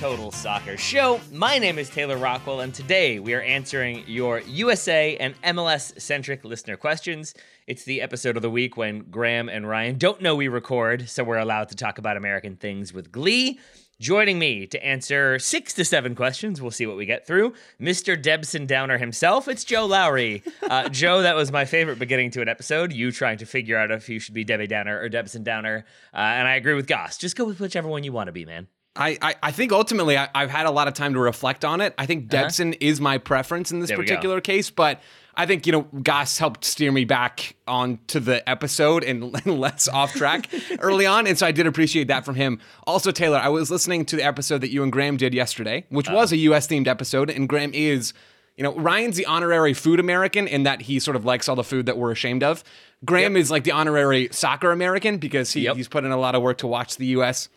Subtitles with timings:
[0.00, 1.20] Total Soccer Show.
[1.30, 6.42] My name is Taylor Rockwell, and today we are answering your USA and MLS centric
[6.42, 7.34] listener questions.
[7.66, 11.22] It's the episode of the week when Graham and Ryan don't know we record, so
[11.22, 13.60] we're allowed to talk about American things with glee.
[14.00, 18.20] Joining me to answer six to seven questions, we'll see what we get through, Mr.
[18.20, 19.48] Debson Downer himself.
[19.48, 20.42] It's Joe Lowry.
[20.62, 22.90] Uh, Joe, that was my favorite beginning to an episode.
[22.90, 25.84] You trying to figure out if you should be Debbie Downer or Debson Downer.
[26.14, 27.18] Uh, and I agree with Gass.
[27.18, 28.68] Just go with whichever one you want to be, man.
[28.96, 31.80] I, I, I think ultimately I, I've had a lot of time to reflect on
[31.80, 31.94] it.
[31.96, 32.42] I think Uh-huh.
[32.42, 35.00] Debson is my preference in this There particular case, but
[35.36, 39.86] I think you know Gass helped steer me back onto the episode and, and less
[39.88, 40.48] off track
[40.80, 42.58] early on, and so I did appreciate that from him.
[42.86, 46.08] Also, Taylor, I was listening to the episode that you and Graham did yesterday, which
[46.08, 46.16] Uh-huh.
[46.16, 46.66] was a U.S.
[46.66, 48.12] themed episode, and Graham is.
[48.56, 51.64] You know, Ryan's the honorary food American in that he sort of likes all the
[51.64, 52.62] food that we're ashamed of.
[53.06, 55.76] Graham is like the honorary soccer American because he, Yep.
[55.76, 57.48] he's put in a lot of work to watch the U.S.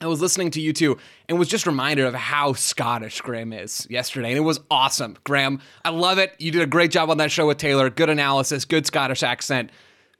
[0.00, 0.96] I was listening to you two
[1.28, 4.28] and was just reminded of how Scottish Graham is yesterday.
[4.28, 5.16] And it was awesome.
[5.24, 6.34] Graham, I love it.
[6.38, 7.90] You did a great job on that show with Taylor.
[7.90, 9.70] Good analysis, good Scottish accent.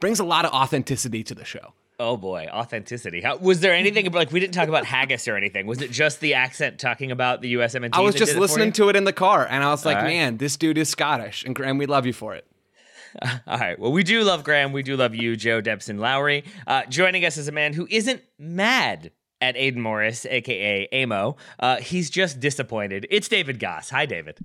[0.00, 1.74] Brings a lot of authenticity to the show.
[2.00, 3.20] Oh boy, authenticity.
[3.20, 5.66] How, was there anything like we didn't talk about haggis or anything?
[5.66, 7.90] Was it just the accent talking about the USMNT?
[7.92, 9.84] I was just did it for listening to it in the car and I was
[9.84, 10.06] like, right.
[10.06, 11.44] man, this dude is Scottish.
[11.44, 12.46] And Graham, we love you for it.
[13.46, 13.78] All right.
[13.78, 14.72] Well, we do love Graham.
[14.72, 16.44] We do love you, Joe Debson Lowry.
[16.66, 21.36] Uh, joining us is a man who isn't mad at Aidan Morris, aka Amo.
[21.58, 23.06] Uh, he's just disappointed.
[23.10, 23.90] It's David Gass.
[23.90, 24.38] Hi, David.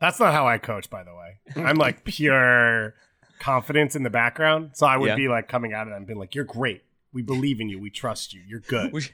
[0.00, 1.38] That's not how I coach, by the way.
[1.56, 2.94] I'm like pure
[3.40, 4.70] confidence in the background.
[4.74, 5.16] So I would Yeah.
[5.16, 6.82] be like coming out of them and being like, You're great.
[7.12, 7.80] We believe in you.
[7.80, 8.42] We trust you.
[8.46, 8.92] You're good.
[8.92, 9.12] Would you,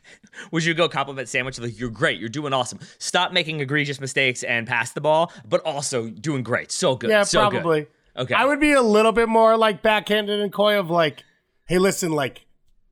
[0.51, 2.81] would you go compliment sandwich like you're great, you're doing awesome.
[2.99, 6.73] Stop making egregious mistakes and pass the ball, but also doing great.
[6.73, 7.11] So good.
[7.11, 7.61] yeah, so good.
[7.63, 7.87] probably.
[8.17, 8.35] Okay.
[8.35, 11.23] I would be a little bit more like backhanded and coy of like,
[11.67, 12.44] hey, listen, like,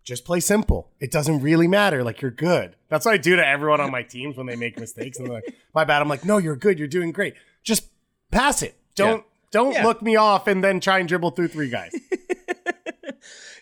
[0.05, 0.91] just play simple.
[1.01, 2.03] It doesn't really matter.
[2.03, 2.77] Like you're good.
[2.89, 5.35] That's what I do to everyone on my teams when they make mistakes and they're
[5.35, 6.03] like, my bad.
[6.03, 6.79] I'm like, no, you're good.
[6.79, 7.35] You're doing great.
[7.63, 7.89] Just
[8.31, 8.77] pass it.
[8.95, 9.87] Don't don't Yeah.
[9.87, 11.93] look me off and then try and dribble through three guys.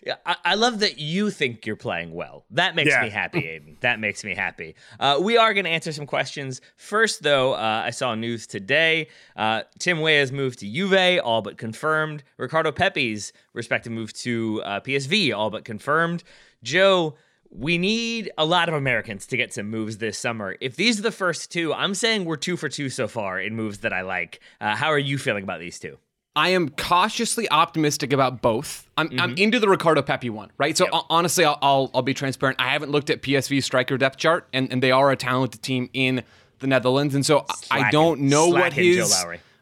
[0.05, 2.43] Yeah, I, I love that you think you're playing well.
[2.49, 3.03] That makes Yeah.
[3.03, 3.77] me happy, Aidan.
[3.81, 4.75] That makes me happy.
[4.99, 6.59] Uh, we are going to answer some questions.
[6.75, 9.09] First, though, uh, I saw news today.
[9.35, 12.23] Uh, Tim Weah's moved to Juve, all but confirmed.
[12.37, 16.23] Ricardo Pepi's respective move to uh, PSV, all but confirmed.
[16.63, 17.15] Joe,
[17.51, 20.55] we need a lot of Americans to get some moves this summer.
[20.61, 23.55] If these are the first two, I'm saying we're two for two so far in
[23.55, 24.39] moves that I like.
[24.59, 25.97] Uh, how are you feeling about these two?
[26.35, 28.87] I am cautiously optimistic about both.
[28.97, 30.77] I'm, I'm into the Ricardo Pepi one, right?
[30.77, 32.59] So hon- honestly, I'll, I'll I'll be transparent.
[32.61, 35.89] I haven't looked at PSV striker depth chart, and, and they are a talented team
[35.93, 36.23] in
[36.59, 37.39] the Netherlands, and so
[37.71, 39.11] I- I don't know what his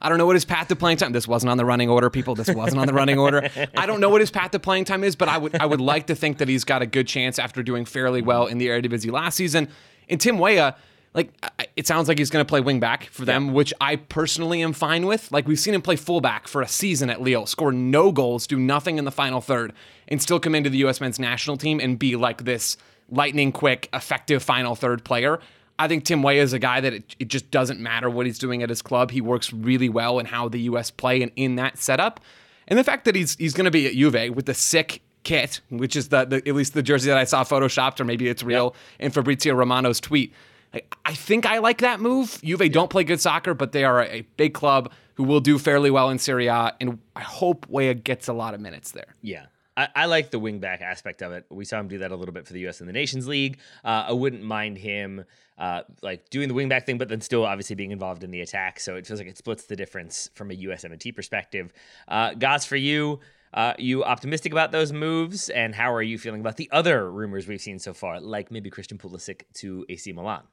[0.02, 1.12] I don't know what his path to playing time.
[1.12, 2.34] This wasn't on the running order, people.
[2.36, 3.50] This wasn't on the running order.
[3.76, 5.82] I don't know what his path to playing time is, but I would I would
[5.82, 8.68] like to think that he's got a good chance after doing fairly well in the
[8.68, 9.68] Eredivisie last season.
[10.08, 10.76] And Tim Weah,
[11.14, 11.32] like
[11.76, 14.74] it sounds like he's going to play wing back for them, which I personally am
[14.74, 15.32] fine with.
[15.32, 18.60] Like we've seen him play fullback for a season at Lille, score no goals, do
[18.60, 19.74] nothing in the final third,
[20.08, 21.02] and still come into the U.S.
[21.02, 22.78] men's national team and be like this
[23.10, 25.40] lightning quick, effective final third player.
[25.80, 28.38] I think Tim Weah is a guy that it, it just doesn't matter what he's
[28.38, 29.12] doing at his club.
[29.12, 30.92] He works really well in how the U.S.
[30.92, 32.20] play and in that setup.
[32.68, 35.62] and the fact that he's he's going to be at Juve with the sick kit,
[35.70, 38.44] which is the, the at least the jersey that I saw photoshopped, or maybe it's
[38.44, 40.34] real in Fabrizio Romano's tweet.
[40.74, 42.40] I, think I like that move.
[42.44, 45.92] Juve don't play good soccer, but they are a big club who will do fairly
[45.92, 49.16] well in Serie A, and I hope Weah gets a lot of minutes there.
[49.22, 49.48] Yeah.
[49.96, 51.46] I, like the wingback aspect of it.
[51.50, 52.82] We saw him do that a little bit for the U.S.
[52.82, 53.60] in the Nations League.
[53.86, 55.24] Uh, I wouldn't mind him
[55.58, 58.82] uh, like doing the wingback thing, but then still obviously being involved in the attack.
[58.82, 60.84] So it feels like it splits the difference from a U.S.
[60.84, 61.72] M&T perspective.
[62.10, 63.22] Uh, Gass, for you,
[63.54, 67.48] uh, you optimistic about those moves, and how are you feeling about the other rumors
[67.48, 70.44] we've seen so far, like maybe Christian Pulisic to AC Milan?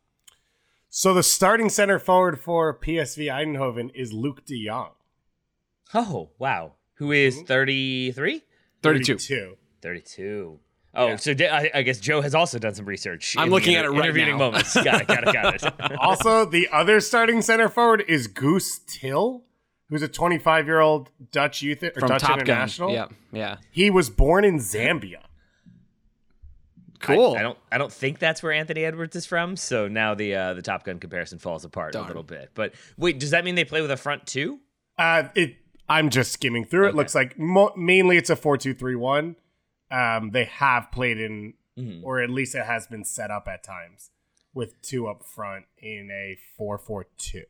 [0.98, 4.92] So the starting center forward for PSV Eindhoven is Luuk de Jong.
[5.92, 7.44] Oh wow, who is mm-hmm.
[7.44, 8.42] 33?
[8.82, 9.18] 32.
[9.18, 9.56] 32.
[9.82, 10.58] 32.
[10.94, 11.16] Oh, Yeah.
[11.16, 13.36] so di- I, I guess Joe has also done some research.
[13.36, 14.50] I'm in the looking at it right intervening now.
[14.50, 14.72] moments.
[14.74, 15.06] Got it.
[15.06, 15.34] Got it.
[15.34, 15.62] Got
[15.92, 15.98] it.
[16.00, 19.44] Also, the other starting center forward is Guus Til,
[19.90, 22.40] who's a 25 year old Dutch youth or From Dutch Top Gun.
[22.40, 22.90] international.
[22.90, 23.56] Yeah, yeah.
[23.70, 25.25] He was born in Zambia.
[27.00, 27.34] Cool.
[27.34, 27.58] I, I don't.
[27.72, 29.56] I don't think that's where Anthony Edwards is from.
[29.56, 32.04] So now the uh, the Top Gun comparison falls apart Darn.
[32.04, 32.50] a little bit.
[32.54, 34.60] But wait, does that mean they play with a front two?
[34.98, 35.56] Uh, it.
[35.88, 36.94] I'm just skimming through it.
[36.96, 39.36] Looks like mo- mainly it's a 4 2 3 1.
[39.90, 42.02] Um, they have played in, Mhm.
[42.02, 44.10] or at least it has been set up at times
[44.52, 47.44] with two up front in a 4 4 2.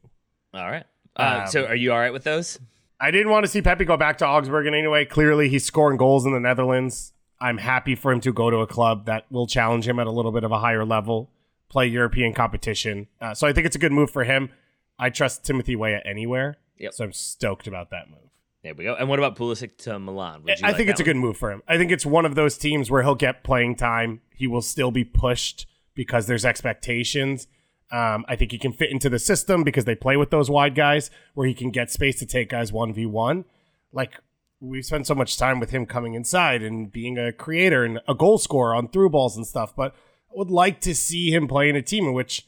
[0.52, 0.84] All right.
[1.16, 2.58] Uh, Um, so are you all right with those?
[3.00, 5.04] I didn't want to see Pepi go back to Augsburg in any way.
[5.06, 7.12] Clearly, he's scoring goals in the Netherlands.
[7.40, 10.10] I'm happy for him to go to a club that will challenge him at a
[10.10, 11.30] little bit of a higher level,
[11.68, 13.08] play European competition.
[13.20, 14.50] Uh, so I think it's a good move for him.
[14.98, 16.56] I trust Timothy Weah anywhere.
[16.78, 16.94] Yep.
[16.94, 18.20] So I'm stoked about that move.
[18.62, 18.94] There we go.
[18.94, 20.42] And what about Pulisic to Milan?
[20.42, 21.62] Would you I like think it's a good move for him.
[21.68, 24.22] I think it's one of those teams where he'll get playing time.
[24.34, 27.46] He will still be pushed because there's expectations.
[27.92, 30.74] Um, I think he can fit into the system because they play with those wide
[30.74, 33.44] guys where he can get space to take guys 1v1.
[33.92, 34.14] Like,
[34.60, 38.14] we've spent so much time with him coming inside and being a creator and a
[38.14, 39.94] goal scorer on through balls and stuff, but
[40.30, 42.46] I would like to see him play in a team in which,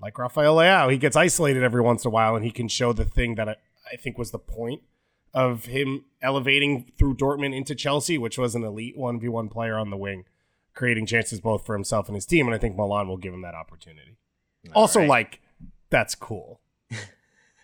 [0.00, 2.92] like Rafael Leao, he gets isolated every once in a while and he can show
[2.92, 3.56] the thing that I,
[3.92, 4.82] I think was the point
[5.32, 9.96] of him elevating through Dortmund into Chelsea, which was an elite 1v1 player on the
[9.96, 10.24] wing,
[10.74, 12.46] creating chances both for himself and his team.
[12.46, 14.16] And I think Milan will give him that opportunity.
[14.74, 15.08] also, right.
[15.08, 15.40] like,
[15.90, 16.60] that's cool.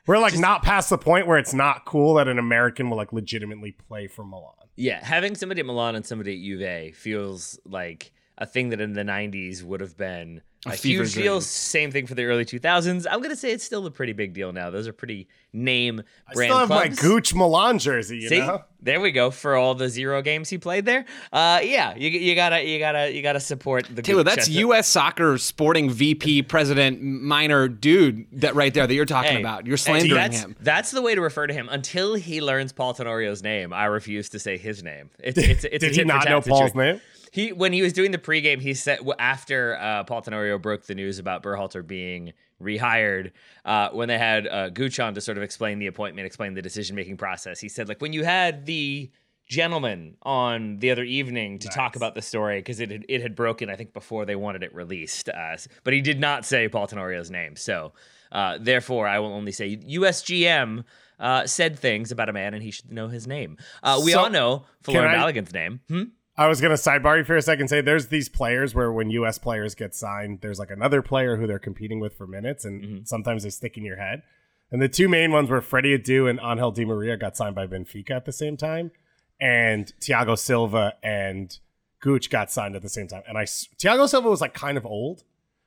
[0.07, 3.13] We're like not past the point where it's not cool that an American will like
[3.13, 4.55] legitimately play for Milan.
[4.75, 8.93] Yeah, having somebody at Milan and somebody at Juve feels like a thing that in
[8.95, 11.41] the 90s would have been a, A fever huge deal.
[11.41, 13.05] Same thing for the early 2000s.
[13.11, 14.71] I'm going to say it's still a pretty big deal now.
[14.71, 17.01] Those are pretty name I brand still have my clubs.
[17.03, 18.63] Gooch Milan jersey, you See, know?
[18.81, 21.05] there we go for all the zero games he played there.
[21.33, 24.35] Uh, yeah, you, you gotta you gotta you gotta support the Taylor, Gooch.
[24.37, 24.89] that's That's- U.S.
[24.89, 29.67] Soccer sporting VP president minor dude that right there that you're talking Hey, about.
[29.67, 30.57] You're slandering that's, him.
[30.61, 31.69] That's the way to refer to him.
[31.71, 35.11] Until he learns Paul Tenorio's name, I refuse to say his name.
[35.19, 36.79] It's, it's, it's a Did he not know Paul's situation.
[36.79, 37.01] name?
[37.33, 40.95] He when he was doing the pregame, he said after uh, Paul Tenorio broke the
[40.95, 43.33] news about Berhalter being rehired,
[43.65, 46.61] uh, when they had uh, Gooch on to sort of explain the appointment, explain the
[46.61, 49.11] decision making process, he said like when you had the
[49.49, 53.35] gentleman on the other evening to talk about the story because it had, it had
[53.35, 56.87] broken I think before they wanted it released, uh, but he did not say Paul
[56.87, 57.95] Tenorio's name, so
[58.31, 60.85] uh, therefore I will only say USGM.
[61.21, 63.57] Uh, said things about a man, and he should know his name.
[63.81, 65.79] Uh, we So, all know Florin I- name.
[65.89, 66.03] Hmm?
[66.37, 67.69] I was gonna sidebar you for a second.
[67.69, 69.39] Say there's these players where when U.S.
[69.39, 73.05] players get signed, there's like another player who they're competing with for minutes, and Mm-hmm.
[73.05, 74.23] sometimes they stick in your head.
[74.71, 77.67] And the two main ones were Freddy Adu and Angel Di Maria got signed by
[77.67, 78.91] Benfica at the same time,
[79.39, 81.59] and Thiago Silva and
[82.01, 83.23] Gooch got signed at the same time.
[83.29, 85.25] And I Thiago Silva was like kind of old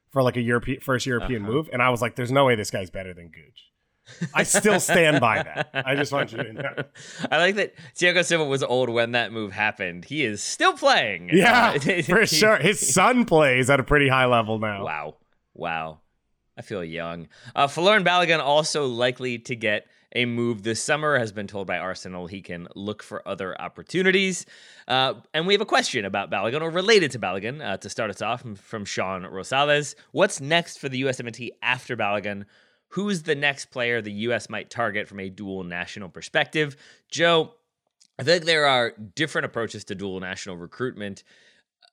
[0.10, 1.52] for like a European first European Uh-huh.
[1.52, 3.72] move, and I was like, there's no way this guy's better than Gooch.
[4.34, 5.70] I still stand by that.
[5.74, 6.76] I just want you to know.
[7.32, 10.06] I like that Thiago Silva was old when that move happened.
[10.06, 11.30] He is still playing.
[11.34, 12.58] Yeah, Uh, for sure.
[12.58, 14.84] His son plays at a pretty high level now.
[14.84, 15.16] Wow.
[15.54, 16.00] Wow.
[16.58, 17.28] I feel young.
[17.56, 21.78] Uh, Folarin Balogun also likely to get a move this summer, has been told by
[21.78, 24.46] Arsenal he can look for other opportunities.
[24.88, 28.10] Uh, and we have a question about Balogun, or related to Balogun, uh, to start
[28.10, 29.96] us off from, from Sean Rosales.
[30.14, 32.46] What's next for the USMNT after Balogun?
[32.96, 36.78] Who's the next player the US might target from a dual national perspective?
[37.12, 37.54] Joe,
[38.18, 41.26] I think there are different approaches to dual national recruitment.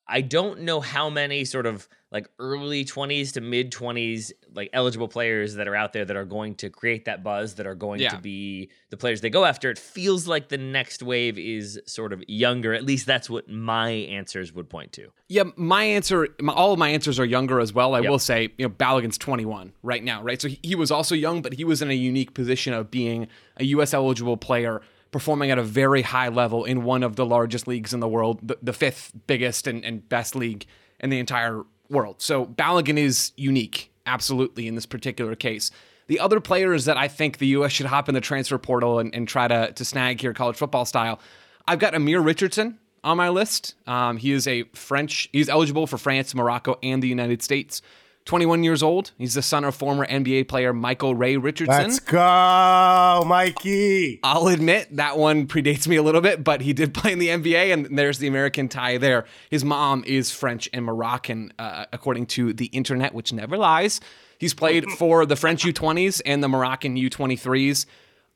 [0.06, 5.09] I don't know how many sort of like early 20s to mid 20s like eligible
[5.09, 8.00] players that are out there that are going to create that buzz that are going
[8.00, 8.11] Yeah.
[8.11, 9.71] to be the players they go after.
[9.71, 12.75] It feels like the next wave is sort of younger.
[12.75, 15.11] At least that's what my answers would point to.
[15.28, 17.95] Yeah, my answer, my, all of my answers are younger as well.
[17.95, 18.11] I Yep.
[18.11, 20.40] will say, you know, Balogun's 21 right now, right?
[20.40, 23.26] So he, he was also young, but he was in a unique position of being
[23.57, 23.95] a U.S.
[23.95, 28.00] eligible player performing at a very high level in one of the largest leagues in
[28.00, 30.66] the world, the, the fifth biggest and, and best league
[31.00, 32.16] in the entire world.
[32.18, 35.70] So Balogun is unique, absolutely, in this particular case.
[36.08, 37.72] The other players that I think the U.S.
[37.72, 40.84] should hop in the transfer portal and, and try to, to snag here, college football
[40.84, 41.20] style,
[41.68, 43.75] I've got Amir Richardson on my list.
[43.87, 47.82] Um, he is a French, he's eligible for France, Morocco, and the United States.
[48.24, 49.12] 21 years old.
[49.18, 51.76] He's the son of former NBA player Michael Ray Richardson.
[51.76, 54.20] Let's go, Mikey.
[54.22, 57.28] I'll admit that one predates me a little bit, but he did play in the
[57.28, 59.24] NBA, and there's the American tie there.
[59.50, 64.00] His mom is French and Moroccan, uh, according to the internet, which never lies.
[64.38, 67.86] He's played for the French U20s and the Moroccan U23s.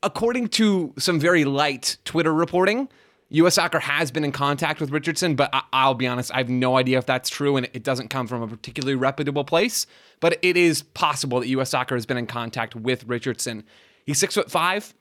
[0.03, 2.89] According to some very light Twitter reporting,
[3.31, 3.55] U.S.
[3.55, 6.77] Soccer has been in contact with Richardson, but I- will be honest, I have no
[6.77, 9.87] idea if that's true, and it doesn't come from a particularly reputable place.
[10.21, 11.71] But it is possible that U.S.
[11.71, 13.65] Soccer has been in contact with Richardson.
[14.05, 14.95] He's six foot five,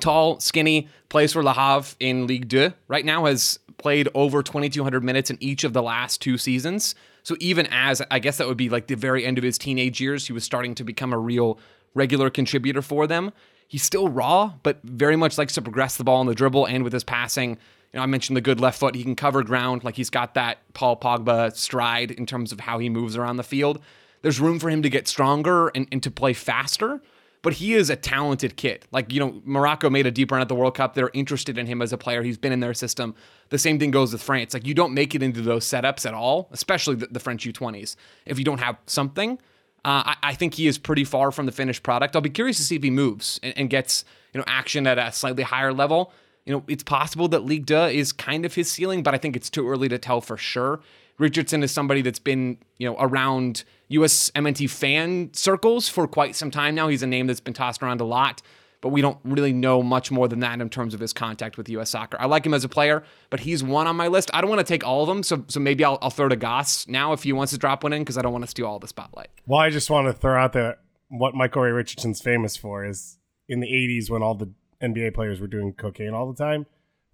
[0.00, 2.72] tall, skinny, plays for Le Havre in Ligue 2.
[2.88, 6.94] Right now, has played over 2,200 minutes in each of the last two seasons.
[7.22, 10.00] So even as I guess that would be like the very end of his teenage
[10.00, 11.58] years, he was starting to become a real
[11.94, 13.32] regular contributor for them.
[13.66, 16.84] He's still raw, but very much likes to progress the ball on the dribble and
[16.84, 17.50] with his passing.
[17.50, 18.94] You know, I mentioned the good left foot.
[18.94, 19.84] He can cover ground.
[19.84, 23.44] Like he's got that Paul Pogba stride in terms of how he moves around the
[23.44, 23.80] field.
[24.22, 27.02] There's room for him to get stronger and, and to play faster,
[27.42, 28.86] but he is a talented kid.
[28.90, 30.94] Like, you know, Morocco made a deep run at the World Cup.
[30.94, 32.22] They're interested in him as a player.
[32.22, 33.14] He's been in their system.
[33.50, 34.54] The same thing goes with France.
[34.54, 37.96] Like, you don't make it into those setups at all, especially the, the French U20s,
[38.24, 39.38] if you don't have something.
[39.84, 42.16] Uh, I, I, think he is pretty far from the finished product.
[42.16, 44.98] I'll be curious to see if he moves and, and, gets you know action at
[44.98, 46.12] a slightly higher level.
[46.46, 49.36] You know, it's possible that Ligue 2 is kind of his ceiling, but I think
[49.36, 50.80] it's too early to tell for sure.
[51.18, 54.30] Richardson is somebody that's been you know around U.S.
[54.30, 56.88] MNT fan circles for quite some time now.
[56.88, 58.40] He's a name that's been tossed around a lot
[58.84, 61.70] but we don't really know much more than that in terms of his contact with
[61.70, 61.88] U.S.
[61.88, 62.20] soccer.
[62.20, 64.30] I like him as a player, but he's one on my list.
[64.34, 66.36] I don't want to take all of them, so so maybe I'll, I'll throw to
[66.36, 68.66] Goss now if he wants to drop one in because I don't want to steal
[68.66, 69.28] all the spotlight.
[69.46, 73.16] Well, I just want to throw out that what Michael Ray Richardson's famous for is
[73.48, 76.66] in the '80s when all the NBA players were doing cocaine all the time.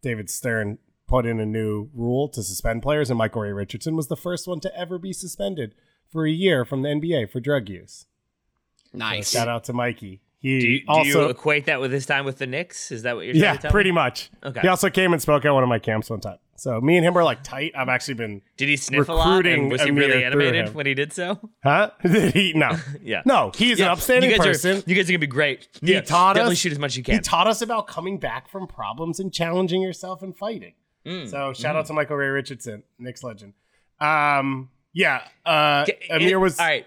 [0.02, 4.08] David Stern put in a new rule to suspend players, and Michael Ray Richardson was
[4.08, 5.76] the first one to ever be suspended
[6.10, 8.06] for a year from the NBA for drug use.
[8.92, 9.28] Nice.
[9.28, 10.20] So shout out to Mikey.
[10.40, 12.90] He do you, do also you equate that with his time with the Knicks?
[12.90, 13.94] Is that what you're yeah, trying to pretty me?
[13.96, 14.30] much.
[14.42, 14.60] Okay.
[14.60, 16.38] He also came and spoke at one of my camps one time.
[16.56, 17.72] So me and him were like tight.
[17.74, 19.46] I've actually been Did he sniff a lot?
[19.46, 21.38] And was he really animated when he did so?
[21.62, 21.90] huh?
[22.02, 22.70] Did he no.
[23.02, 23.22] Yeah.
[23.24, 24.78] No, he's Yeah, an upstanding you guys person.
[24.78, 25.68] Are, you guys are gonna be great.
[25.80, 27.14] he yeah, taught definitely us shoot as much as you can.
[27.14, 30.74] He taught us about coming back from problems and challenging yourself and fighting.
[31.06, 33.54] Mm, So shout out to Michael Ray Richardson, Knicks legend.
[34.00, 36.86] Um, yeah, uh, Amir was all right.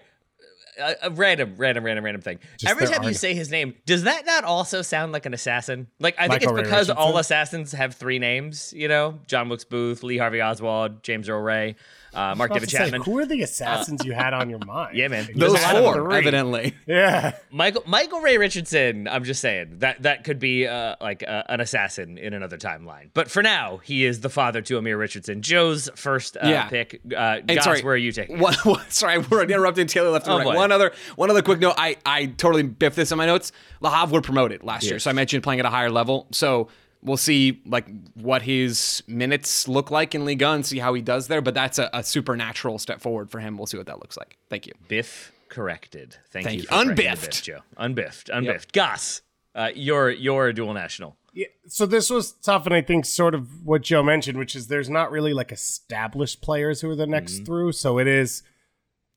[0.78, 2.38] A, a random, random, random, random thing.
[2.58, 5.86] Just Every time you say his name, does that not also sound like an assassin?
[6.00, 7.20] Like I think Michael Ray it's because all Richardson?
[7.20, 8.72] assassins have three names.
[8.74, 11.76] You know, John Wilkes Booth, Lee Harvey Oswald, James Earl Ray,
[12.14, 13.02] uh, Mark David to say, Chapman.
[13.02, 14.96] who are the assassins you had on your mind?
[14.96, 15.28] Yeah, man.
[15.34, 16.74] Those a lot of four, evidently.
[16.86, 19.08] Yeah, Michael Michael Ray Richardson.
[19.08, 23.10] I'm just saying that that could be uh, like uh, an assassin in another timeline.
[23.14, 25.42] But for now, he is the father to Amir Richardson.
[25.42, 26.68] Joe's first uh, Yeah.
[26.68, 27.00] pick.
[27.12, 28.36] Uh, And Gass, sorry, where are you taking?
[28.36, 28.40] it?
[28.42, 30.44] One, one- sorry, we're interrupting Taylor left and Oh, right.
[30.44, 30.54] boy.
[30.56, 31.74] One other, one other quick note.
[31.78, 33.52] I, I totally biffed this in my notes.
[33.80, 36.26] Le Havre were promoted last year, so I mentioned playing at a higher level.
[36.32, 36.68] So
[37.04, 41.28] we'll see like what his minutes look like in Liga and see how he does
[41.28, 41.40] there.
[41.42, 43.56] But that's a, a supernatural step forward for him.
[43.56, 44.36] We'll see what that looks like.
[44.48, 44.72] Thank you.
[44.88, 46.16] Biff corrected.
[46.30, 46.62] Thank, Thank you.
[46.62, 46.66] you.
[46.68, 47.20] for correcting the Unbiffed.
[47.30, 47.60] Biff, Joe.
[47.78, 48.30] Unbiffed.
[48.30, 48.72] Unbiffed.
[48.72, 49.22] Gass,
[49.54, 51.16] uh, you're you're a dual national.
[51.36, 54.68] Yeah, so this was tough, and I think sort of what Joe mentioned, which is
[54.68, 57.44] there's not really like established players who are the next Mm-hmm.
[57.44, 57.72] through.
[57.72, 58.42] So it is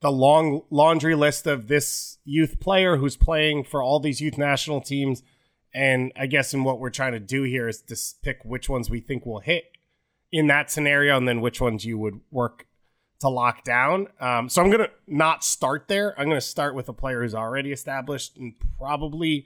[0.01, 4.81] the long laundry list of this youth player who's playing for all these youth national
[4.81, 5.21] teams.
[5.77, 8.89] And I guess in what we're trying to do here is s- pick which ones
[8.89, 9.65] we think will hit
[10.31, 12.65] in that scenario, and then which ones you would work
[13.19, 14.07] to lock down.
[14.19, 16.19] Um, so I'm gonna not start there.
[16.19, 19.45] I'm gonna start with a player who's already established and probably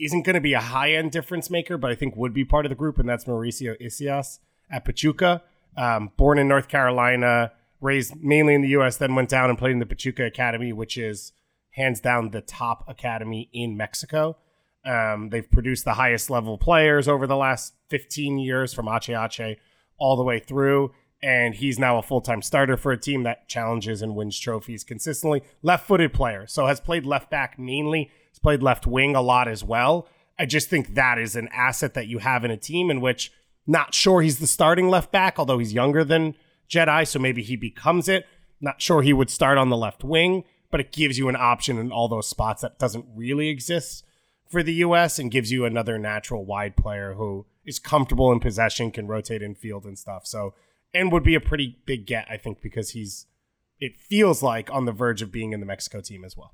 [0.00, 2.66] isn't going to be a high end difference maker, but I think would be part
[2.66, 4.38] of the group, and that's Mauricio Isais
[4.70, 5.42] at Pachuca.
[5.76, 9.72] Um, born in North Carolina, raised mainly in the U.S., then went down and played
[9.72, 11.32] in the Pachuca Academy, which is
[11.70, 14.36] hands down the top academy in Mexico.
[14.84, 19.58] Um, they've produced the highest level players over the last 15 years from Ache Ache
[19.98, 20.92] all the way through.
[21.22, 24.84] And he's now a full time starter for a team that challenges and wins trophies
[24.84, 25.42] consistently.
[25.62, 26.46] Left footed player.
[26.46, 28.10] So has played left back mainly.
[28.30, 30.06] He's played left wing a lot as well.
[30.38, 33.32] I just think that is an asset that you have in a team in which
[33.66, 36.34] not sure he's the starting left back, although he's younger than
[36.68, 37.06] Jedi.
[37.08, 38.26] So maybe he becomes it.
[38.60, 41.78] Not sure he would start on the left wing, but it gives you an option
[41.78, 44.04] in all those spots that doesn't really exist
[44.48, 48.90] for the US and gives you another natural wide player who is comfortable in possession,
[48.90, 50.26] can rotate in field and stuff.
[50.26, 50.54] So,
[50.92, 53.26] and would be a pretty big get, I think, because he's,
[53.80, 56.52] it feels like on the verge of being in the Mexico team as well.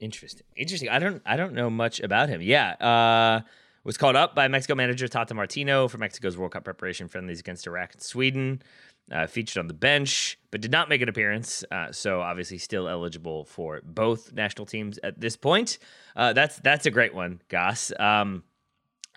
[0.00, 0.46] Interesting.
[0.56, 0.88] Interesting.
[0.88, 2.40] I don't I don't know much about him.
[2.40, 2.72] Yeah.
[2.74, 3.40] Uh
[3.84, 7.66] was called up by Mexico manager Tata Martino for Mexico's World Cup preparation friendlies against
[7.66, 8.62] Iraq and Sweden.
[9.10, 11.64] Uh, featured on the bench, but did not make an appearance.
[11.70, 15.78] Uh, so obviously, still eligible for both national teams at this point.
[16.14, 17.90] Uh, that's that's a great one, Gass.
[17.98, 18.42] Um,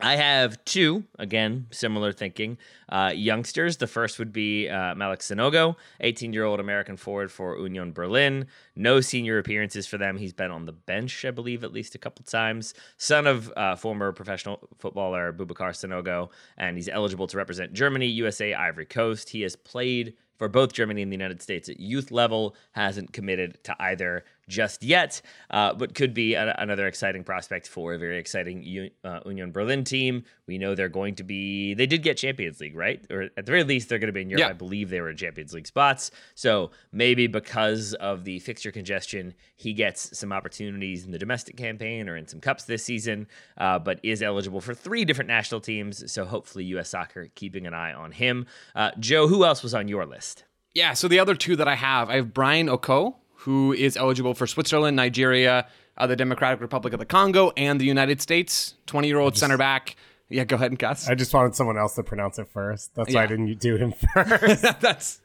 [0.01, 2.57] I have two, again, similar thinking,
[2.89, 3.77] uh, youngsters.
[3.77, 8.47] The first would be uh, Malick Sanogo, 18 year old American forward for Union Berlin.
[8.75, 10.17] No senior appearances for them.
[10.17, 12.73] He's been on the bench, I believe, at least a couple times.
[12.97, 18.53] Son of uh, former professional footballer Boubacar Sanogo, and he's eligible to represent Germany, USA,
[18.53, 19.29] Ivory Coast.
[19.29, 23.63] He has played for both Germany and the United States at youth level, hasn't committed
[23.63, 28.19] to either just yet, uh, but could be a, another exciting prospect for a very
[28.19, 30.23] exciting U- uh, Union Berlin team.
[30.45, 33.03] We know they're going to be, they did get Champions League, right?
[33.09, 34.41] Or at the very least, they're going to be in Europe.
[34.41, 34.49] Yeah.
[34.49, 36.11] I believe they were in Champions League spots.
[36.35, 42.09] So maybe because of the fixture congestion, he gets some opportunities in the domestic campaign
[42.09, 43.27] or in some cups this season,
[43.57, 46.11] uh, but is eligible for three different national teams.
[46.11, 46.89] So hopefully, U.S.
[46.89, 48.45] soccer keeping an eye on him.
[48.75, 50.43] Uh, Joe, who else was on your list?
[50.73, 54.35] Yeah, so the other two that I have, I have Bryan Okoh, who is eligible
[54.35, 55.67] for Switzerland, Nigeria,
[55.97, 58.75] uh, the Democratic Republic of the Congo, and the United States.
[58.85, 59.95] 20 year old center back.
[60.29, 61.09] Yeah, go ahead and Gass.
[61.09, 62.95] I just wanted someone else to pronounce it first.
[62.95, 64.61] That's why I didn't do him first.
[64.79, 65.21] that's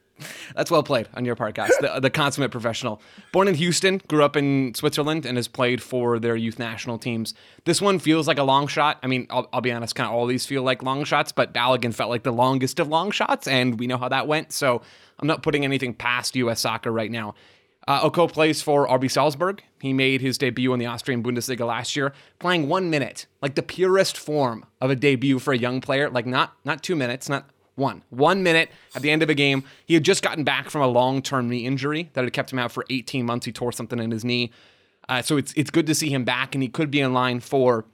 [0.54, 1.70] that's well played on your part, Gass.
[1.78, 3.02] The, the consummate professional.
[3.32, 7.35] Born in Houston, grew up in Switzerland, and has played for their youth national teams.
[7.66, 8.99] This one feels like a long shot.
[9.02, 11.52] I mean, I'll, I'll be honest, kind of all these feel like long shots, but
[11.52, 14.52] Balogun felt like the longest of long shots, and we know how that went.
[14.52, 14.80] So
[15.18, 16.61] I'm not putting anything past U.S.
[16.61, 17.35] soccer right now.
[17.88, 19.62] Uh, Okoh plays for RB Salzburg.
[19.81, 23.62] He made his debut in the Austrian Bundesliga last year, playing one minute, like the
[23.62, 26.11] purest form of a debut for a young player.
[26.11, 28.02] Like not not two minutes, not one.
[28.11, 29.62] One minute at the end of a game.
[29.85, 32.72] He had just gotten back from a long-term knee injury that had kept him out
[32.72, 33.46] for 18 months.
[33.46, 34.51] He tore something in his knee.
[35.09, 37.38] Uh, so it's it's good to see him back, and he could be in line
[37.38, 37.85] for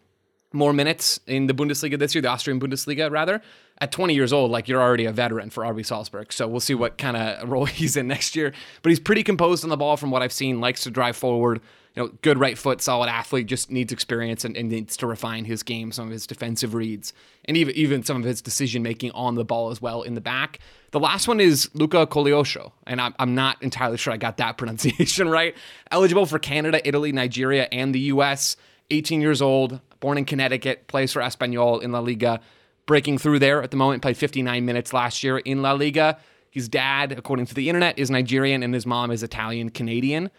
[0.53, 3.43] more minutes in the Bundesliga this year, the Austrian Bundesliga rather.
[3.79, 6.33] At 20 years old, like you're already a veteran for RB Salzburg.
[6.33, 8.53] So we'll see what kind of role he's in next year.
[8.83, 11.61] But he's pretty composed on the ball from what I've seen, likes to drive forward.
[11.97, 15.45] You know, good right foot, solid athlete, just needs experience and, and needs to refine
[15.45, 17.13] his game, some of his defensive reads,
[17.45, 20.21] and even even some of his decision making on the ball as well in the
[20.23, 20.59] back.
[20.93, 24.57] The last one is Luca Koleosho, and I'm, I'm not entirely sure I got that
[24.59, 25.55] pronunciation right.
[25.91, 28.57] Eligible for Canada, Italy, Nigeria, and the U.S.
[28.91, 32.41] 18 years old, born in Connecticut, plays for Espanyol in La Liga,
[32.85, 36.19] breaking through there at the moment, played 59 minutes last year in La Liga.
[36.51, 40.31] His dad, according to the internet, is Nigerian and his mom is Italian Canadian.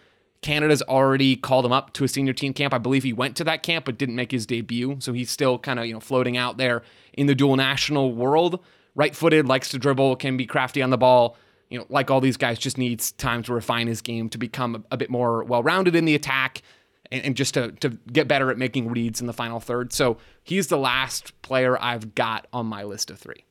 [0.42, 2.74] Canada's already called him up to a senior team camp.
[2.74, 5.58] I believe he went to that camp but didn't make his debut, so he's still
[5.58, 8.60] kind of, you know, floating out there in the dual national world.
[8.96, 11.38] Right-footed, likes to dribble, can be crafty on the ball.
[11.70, 14.76] You know, like all these guys, just needs time to refine his game to become
[14.76, 16.62] a, a bit more well-rounded in the attack
[17.14, 19.94] and, and just to, to get better at making reads in the final third.
[19.94, 23.46] So he's the last player I've got on my list of three.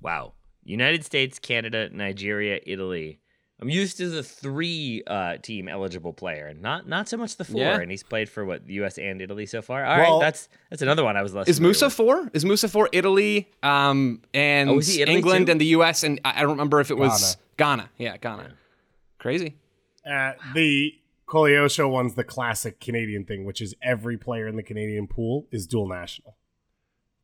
[0.00, 0.32] Wow.
[0.64, 3.20] United States, Canada, Nigeria, Italy.
[3.60, 7.60] I'm used to the three uh, team eligible player, not not so much the four.
[7.62, 7.80] Yeah.
[7.80, 8.98] And he's played for what the U.S.
[8.98, 9.82] and Italy so far.
[9.82, 11.48] All right, Well- that's that's another one I was less.
[11.48, 11.94] Is Musah with.
[11.94, 12.30] four?
[12.34, 13.48] Is Musah for Italy?
[13.62, 15.52] Um, and Oh, Italy England too?
[15.52, 16.02] and the U.S.
[16.02, 17.88] and I I don't remember if it was Ghana.
[17.96, 18.50] Yeah, Ghana.
[19.18, 19.56] Crazy.
[20.04, 20.92] Uh, the
[21.28, 25.66] Koleosho one's the classic Canadian thing, which is every player in the Canadian pool is
[25.66, 26.36] dual national.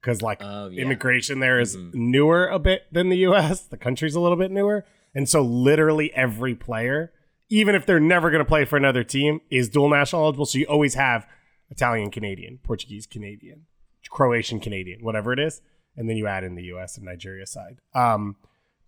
[0.00, 0.82] Because like Oh, yeah.
[0.82, 3.60] immigration there is newer a bit than the U.S.
[3.62, 4.84] The country's a little bit newer,
[5.14, 7.12] and so literally every player,
[7.48, 10.46] even if they're never going to play for another team, is dual national eligible.
[10.46, 11.26] So you always have
[11.70, 13.66] Italian Canadian, Portuguese Canadian,
[14.10, 15.60] Croatian Canadian, whatever it is,
[15.96, 16.96] and then you add in the U.S.
[16.96, 17.78] and Nigeria side.
[17.94, 18.34] Um,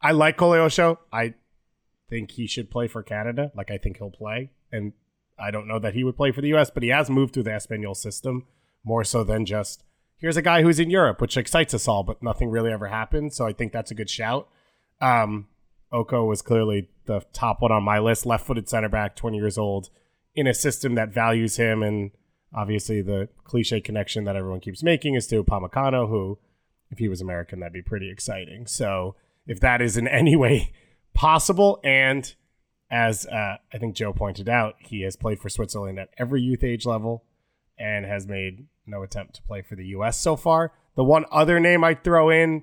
[0.03, 0.99] I like Koleosho.
[1.13, 1.35] I
[2.11, 3.53] think he should play for Canada.
[3.55, 4.93] Like I think he'll play, and
[5.39, 7.43] I don't know that he would play for the U.S., but he has moved through
[7.45, 8.47] the Espanyol system
[8.85, 9.83] more so than just
[10.17, 13.33] here's a guy who's in Europe, which excites us all, but nothing really ever happened.
[13.33, 14.49] So I think that's a good shout.
[15.01, 15.49] Um,
[15.93, 18.27] Okoh was clearly the top one on my list.
[18.27, 19.91] Left-footed center back, 20 years old,
[20.35, 22.11] in a system that values him, and
[22.55, 26.39] obviously the cliche connection that everyone keeps making is to Pamacano, who,
[26.91, 28.67] if he was American, that'd be pretty exciting.
[28.67, 29.17] So
[29.47, 30.73] if that is in any way
[31.13, 32.35] possible, and
[32.91, 36.63] as uh, I think Joe pointed out, he has played for Switzerland at every youth
[36.63, 37.25] age level
[37.79, 40.21] and has made no attempt to play for the U.S.
[40.21, 40.73] so far.
[40.97, 42.63] The one other name I'd throw in,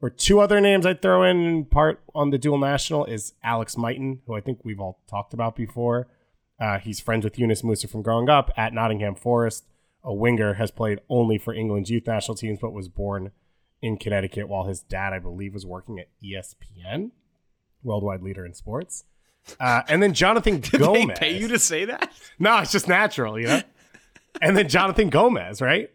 [0.00, 3.76] or two other names I'd throw in, in part on the dual national, is Alex
[3.76, 6.08] Mighten, who I think we've all talked about before.
[6.60, 9.64] Uh, he's friends with Yunus Musah from growing up at Nottingham Forest.
[10.02, 13.30] A winger has played only for England's youth national teams, but was born
[13.80, 17.12] in Connecticut while his dad, I believe, was working at ESPN,
[17.82, 19.04] worldwide leader in sports.
[19.58, 21.06] Uh, and then Jonathan Did Gomez.
[21.08, 22.12] they pay you to say that?
[22.38, 23.62] no, it's just natural, you know.
[24.42, 25.90] and then Jonathan Gomez, right?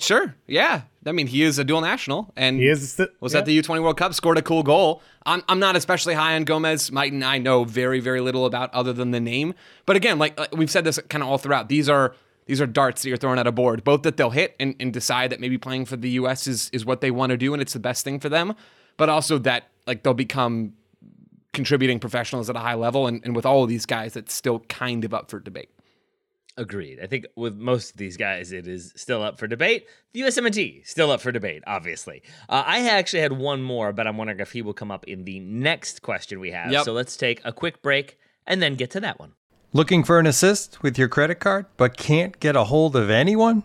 [0.00, 0.34] Sure.
[0.46, 0.82] Yeah.
[1.06, 3.38] I mean, he is a dual national, and He is st- was yeah.
[3.40, 5.02] at the U20 World Cup, scored a cool goal.
[5.24, 6.90] I'm, I'm not especially high on Gomez.
[6.90, 9.54] Mike and I know very, very little about other than the name.
[9.86, 12.14] But again, like, like we've said this kind of all throughout, these are
[12.46, 14.92] these are darts that you're throwing at a board, both that they'll hit and, and
[14.92, 17.62] decide that maybe playing for the US is is what they want to do and
[17.62, 18.54] it's the best thing for them,
[18.96, 20.72] but also that like they'll become
[21.58, 23.08] contributing professionals at a high level.
[23.08, 25.70] And, and with all of these guys, it's still kind of up for debate.
[26.56, 27.00] Agreed.
[27.02, 29.88] I think with most of these guys, it is still up for debate.
[30.12, 32.22] The USMNT still up for debate, obviously.
[32.48, 35.24] Uh, I actually had one more, but I'm wondering if he will come up in
[35.24, 36.70] the next question we have.
[36.70, 36.84] Yep.
[36.84, 39.32] So let's take a quick break and then get to that one.
[39.72, 43.64] Looking for an assist with your credit card, but can't get a hold of anyone?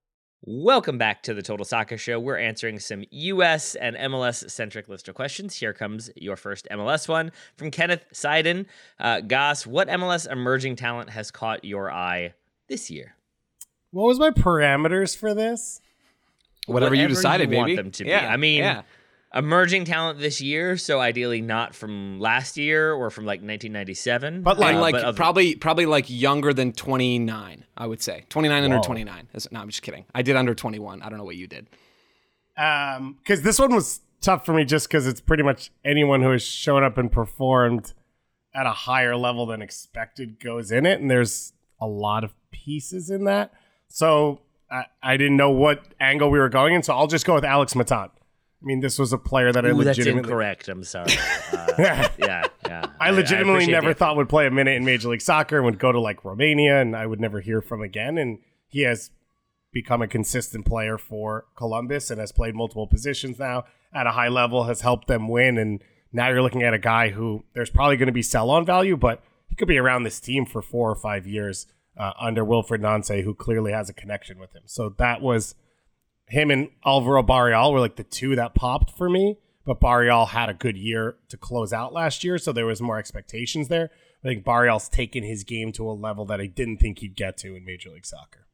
[0.43, 2.19] Welcome back to the Total Soccer Show.
[2.19, 5.55] We're answering some US and MLS centric listener questions.
[5.55, 8.65] Here comes your first MLS one from Kenneth Seiden.
[8.99, 12.33] Uh, Gass, what MLS emerging talent has caught your eye
[12.69, 13.15] this year?
[13.91, 15.79] What was my parameters for this?
[16.65, 17.75] Whatever, you decided, you baby.
[17.75, 18.09] want them to be.
[18.09, 18.81] Yeah, I mean, yeah.
[19.33, 24.41] Emerging talent this year, so ideally not from last year or from like 1997.
[24.43, 28.25] But, like- Uh, and like other- probably probably like younger than 29 i would say
[28.29, 31.35] 29 under 29 no i'm just kidding i did under 21 i don't know what
[31.37, 31.67] you did
[32.57, 36.31] Um, because this one was tough for me just because it's pretty much anyone who
[36.31, 37.93] has shown up and performed
[38.53, 43.09] at a higher level than expected goes in it, and there's a lot of pieces
[43.09, 43.51] in that.
[43.87, 47.33] So I, I didn't know what angle we were going in, so I'll just go
[47.33, 48.09] with Alex Matan.
[48.61, 50.67] I mean, this was a player that I Ooh, that's legitimately, incorrect.
[50.67, 51.11] I'm sorry.
[51.51, 52.85] Uh, yeah, yeah.
[52.99, 55.79] I legitimately appreciate never thought would play a minute in Major League Soccer and would
[55.79, 58.17] go to like Romania, and I would never hear from again.
[58.17, 59.09] And he has
[59.71, 64.27] become a consistent player for Columbus and has played multiple positions now at a high
[64.27, 65.57] level, has helped them win.
[65.57, 68.65] And now you're looking at a guy who there's probably going to be sell on
[68.65, 72.43] value, but he could be around this team for four or five years uh, under
[72.43, 74.63] Wilfried Nancy, who clearly has a connection with him.
[74.65, 75.55] So that was
[76.31, 79.37] him and Alvaro Barreal were like the two that popped for me.
[79.63, 82.97] But Barreal had a good year to close out last year, so there was more
[82.97, 83.91] expectations there.
[84.23, 87.37] I think Barreal's taken his game to a level that I didn't think he'd get
[87.39, 88.47] to in Major League Soccer.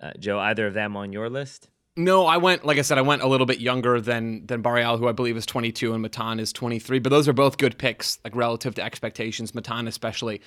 [0.00, 1.70] Uh, Joe, either of them on your list?
[1.96, 4.96] no i went like i said i went a little bit younger than than Barreal,
[4.96, 8.18] who i believe is 22 and matan is 23 but those are both good picks
[8.24, 10.40] like relative to expectations matan especially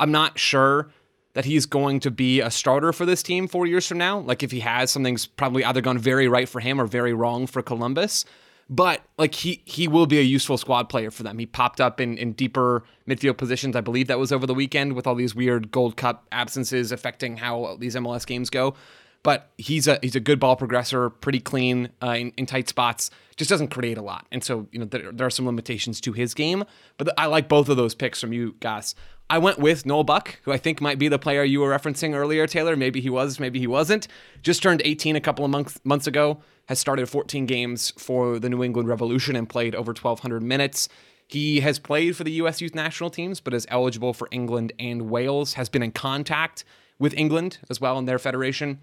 [0.00, 0.90] i'm not sure
[1.36, 4.42] that he's going to be a starter for this team four years from now like
[4.42, 7.60] if he has something's probably either gone very right for him or very wrong for
[7.60, 8.24] columbus
[8.68, 11.38] but like he he will be a useful squad player for them.
[11.38, 13.76] He popped up in in deeper midfield positions.
[13.76, 17.36] I believe that was over the weekend with all these weird Gold Cup absences affecting
[17.36, 18.74] how these MLS games go.
[19.22, 23.10] But he's a he's a good ball progressor, pretty clean uh, in, in tight spots.
[23.36, 26.12] Just doesn't create a lot, and so you know there, there are some limitations to
[26.12, 26.64] his game.
[26.96, 28.94] But I like both of those picks from you guys.
[29.28, 32.14] I went with Noel Buck, who I think might be the player you were referencing
[32.14, 32.76] earlier, Taylor.
[32.76, 34.08] Maybe he was, maybe he wasn't.
[34.42, 36.40] Just turned 18 a couple of months months ago.
[36.68, 40.88] Has started 14 games for the New England Revolution and played over 1,200 minutes.
[41.28, 42.60] He has played for the U.S.
[42.60, 45.54] youth national teams, but is eligible for England and Wales.
[45.54, 46.64] Has been in contact
[46.98, 48.78] with England as well in their federation.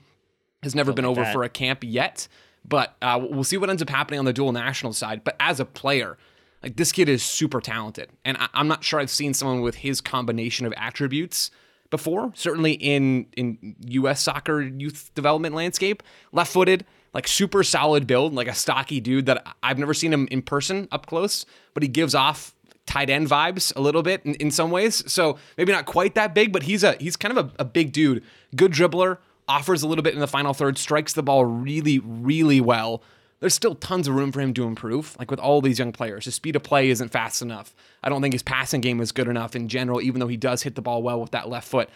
[0.62, 1.34] Has never been like over that.
[1.34, 2.28] for a camp yet,
[2.66, 5.24] but uh, we'll see what ends up happening on the dual national side.
[5.24, 6.18] But as a player,
[6.62, 9.76] like this kid is super talented, and I- I'm not sure I've seen someone with
[9.76, 11.52] his combination of attributes
[11.90, 12.32] before.
[12.36, 14.22] Certainly in in U.S.
[14.22, 19.78] soccer youth development landscape, left-footed, like super solid build, like a stocky dude that I've
[19.78, 23.82] never seen him in person up close, but he gives off tight end vibes a
[23.82, 25.10] little bit in, in some ways.
[25.12, 27.92] So maybe not quite that big, but he's a he's kind of a, a big
[27.92, 28.24] dude,
[28.56, 32.62] good dribbler, offers a little bit in the final third, strikes the ball really really
[32.62, 33.04] well.
[33.40, 35.18] There's still tons of room for him to improve.
[35.20, 37.76] Like with all these young players, his speed of play isn't fast enough.
[38.02, 40.64] I don't think his passing game is good enough in general, even though he does
[40.64, 41.90] hit the ball well with that left foot.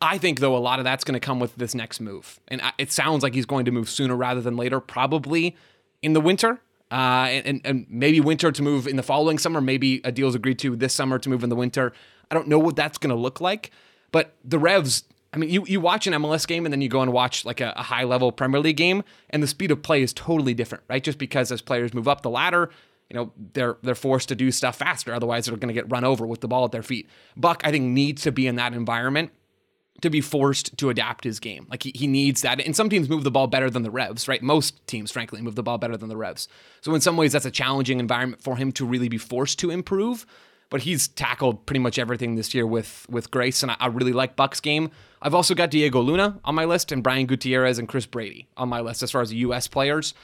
[0.00, 2.38] I think, though, a lot of that's going to come with this next move.
[2.48, 5.56] And it sounds like he's going to move sooner rather than later, probably
[6.02, 6.60] in the winter.
[6.90, 9.60] Uh, and, and maybe winter to move in the following summer.
[9.60, 11.92] Maybe a deal is agreed to this summer to move in the winter.
[12.30, 13.70] I don't know what that's going to look like.
[14.10, 17.02] But the Revs, I mean, you, you watch an MLS game and then you go
[17.02, 20.02] and watch like a, a high level Premier League game, and the speed of play
[20.02, 21.02] is totally different, right?
[21.02, 22.70] Just because as players move up the ladder,
[23.08, 26.04] you know they're they're forced to do stuff faster otherwise they're going to get run
[26.04, 27.08] over with the ball at their feet.
[27.36, 29.30] Buck i think needs to be in that environment
[30.00, 31.66] to be forced to adapt his game.
[31.68, 34.28] Like he, he needs that and some teams move the ball better than the revs
[34.28, 34.42] right?
[34.42, 36.48] Most teams frankly move the ball better than the revs
[36.80, 39.70] so in some ways that's a challenging environment for him to really be forced to
[39.70, 40.26] improve
[40.70, 44.12] but he's tackled pretty much everything this year with with grace and I, I really
[44.12, 44.90] like buck's game
[45.22, 48.68] i've also got diego luna on my list and brian gutierrez and chris brady on
[48.68, 50.14] my list as far as us players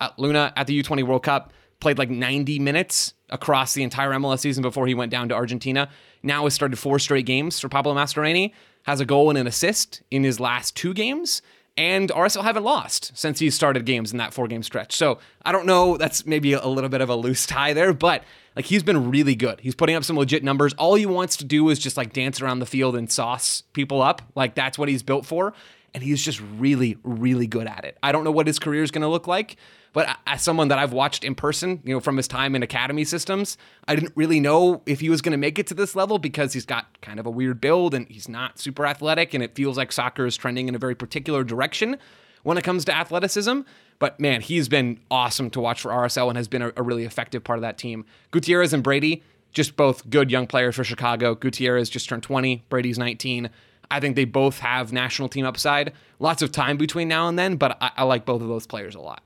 [0.00, 4.38] uh, luna at the u20 world cup played like 90 minutes across the entire MLS
[4.38, 5.88] season before he went down to Argentina.
[6.22, 8.52] Now has started four straight games for Pablo Mastroeni,
[8.84, 11.42] has a goal and an assist in his last two games.
[11.76, 14.94] And RSL haven't lost since he started games in that four game stretch.
[14.94, 15.96] So I don't know.
[15.96, 18.22] That's maybe a little bit of a loose tie there, but
[18.56, 19.60] like he's been really good.
[19.60, 20.74] He's putting up some legit numbers.
[20.74, 24.02] All he wants to do is just like dance around the field and sauce people
[24.02, 24.22] up.
[24.34, 25.52] Like that's what he's built for.
[25.94, 27.98] And he's just really, really good at it.
[28.02, 29.56] I don't know what his career is going to look like,
[29.92, 33.04] but as someone that I've watched in person, you know, from his time in academy
[33.04, 36.18] systems, I didn't really know if he was going to make it to this level
[36.18, 39.34] because he's got kind of a weird build and he's not super athletic.
[39.34, 41.98] And it feels like soccer is trending in a very particular direction
[42.42, 43.60] when it comes to athleticism.
[44.02, 47.04] But man, he's been awesome to watch for RSL and has been a, a really
[47.04, 48.04] effective part of that team.
[48.32, 51.36] Gutierrez and Brady, just both good young players for Chicago.
[51.36, 53.48] Gutierrez just turned 20, Brady's 19.
[53.92, 55.92] I think they both have national team upside.
[56.18, 58.96] Lots of time between now and then, but I, I like both of those players
[58.96, 59.22] a lot.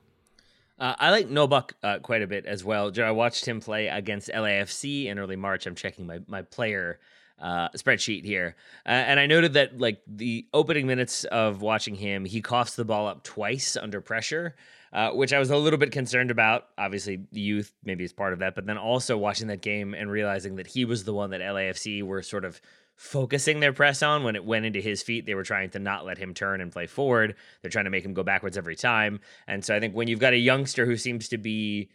[0.77, 2.91] Uh, I like Noel Buck uh, quite a bit as well.
[3.01, 5.65] I watched him play against LAFC in early March.
[5.65, 6.99] I'm checking my my player
[7.39, 12.25] uh, spreadsheet here, uh, and I noted that like the opening minutes of watching him,
[12.25, 14.55] he coughs the ball up twice under pressure.
[14.93, 16.69] Uh, which I was a little bit concerned about.
[16.77, 20.55] Obviously, youth maybe is part of that, but then also watching that game and realizing
[20.55, 22.61] that he was the one that LAFC were sort of
[22.97, 25.25] focusing their press on when it went into his feet.
[25.25, 27.35] They were trying to not let him turn and play forward.
[27.61, 29.19] They're trying to make him go backwards every time.
[29.47, 31.89] And so I think when you've got a youngster who seems to be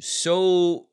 [0.00, 0.87] so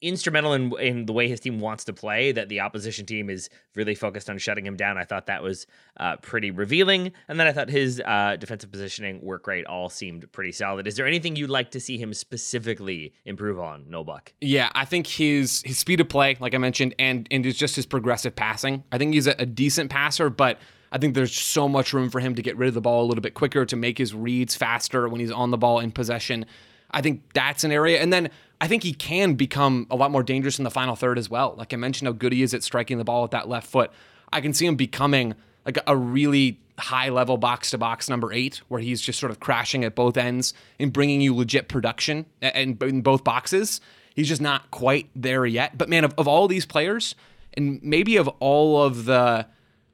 [0.00, 3.50] instrumental in in the way his team wants to play that the opposition team is
[3.74, 4.96] really focused on shutting him down.
[4.96, 5.66] I thought that was
[5.98, 10.30] uh, pretty revealing, and then I thought his uh, defensive positioning, work rate, all seemed
[10.32, 10.86] pretty solid.
[10.86, 14.32] Is there anything you'd like to see him specifically improve on, Noel Buck?
[14.40, 17.86] Yeah, I think his his speed of play, like I mentioned, and and just his
[17.86, 18.84] progressive passing.
[18.92, 20.58] I think he's a, a decent passer, but.
[20.90, 23.06] I think there's so much room for him to get rid of the ball a
[23.06, 26.46] little bit quicker, to make his reads faster when he's on the ball in possession.
[26.90, 28.00] I think that's an area.
[28.00, 31.18] And then I think he can become a lot more dangerous in the final third
[31.18, 31.54] as well.
[31.56, 33.90] Like I mentioned, how good he is at striking the ball with that left foot.
[34.32, 38.62] I can see him becoming like a really high level box to box number eight,
[38.68, 42.74] where he's just sort of crashing at both ends and bringing you legit production in,
[42.74, 43.80] both boxes.
[44.14, 45.76] He's just not quite there yet.
[45.76, 47.14] But man, of, of all these players,
[47.54, 49.46] and maybe of all of the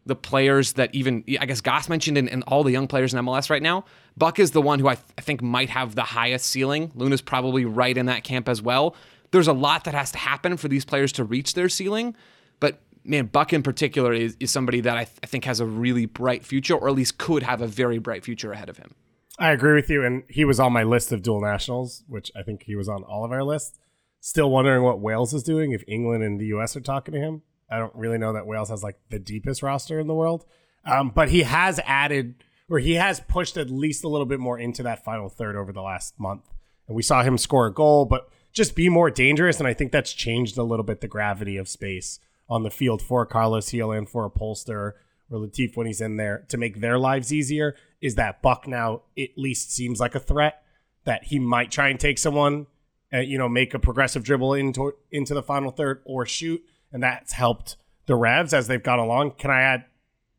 [0.07, 3.51] the players that even I guess Gass mentioned and, all the young players in MLS
[3.51, 3.85] right now.
[4.17, 6.93] Buck is the one who I, th- I think might have the highest ceiling.
[6.95, 8.95] Luna's probably right in that camp as well.
[9.31, 12.15] There's a lot that has to happen for these players to reach their ceiling,
[12.61, 15.67] but man, Buck in particular is, is somebody that I, th- I think has a
[15.67, 18.95] really bright future, or at least could have a very bright future ahead of him.
[19.39, 22.43] I agree with you, and he was on my list of dual nationals, which I
[22.43, 23.79] think he was on all of our lists.
[24.21, 26.77] Still wondering what Wales is doing if England and the U.S.
[26.77, 27.43] are talking to him.
[27.71, 30.45] I don't really know that Wales has like the deepest roster in the world.
[30.85, 34.59] Um, but he has added or he has pushed at least a little bit more
[34.59, 36.49] into that final third over the last month.
[36.87, 39.59] And we saw him score a goal, but just be more dangerous.
[39.59, 43.03] And I think that's changed a little bit the gravity of space on the field
[43.03, 44.95] for Carlos Gil and for a Polster
[45.31, 47.75] or Latif when he's in there to make their lives easier.
[48.01, 50.63] Is that Buck now at least seems like a threat
[51.05, 52.67] that he might try and take someone,
[53.13, 56.63] uh, you know, make a progressive dribble into into the final third or shoot
[56.95, 57.77] and that's helped
[58.07, 59.33] the Revs as they've gone along.
[59.33, 59.85] Can I add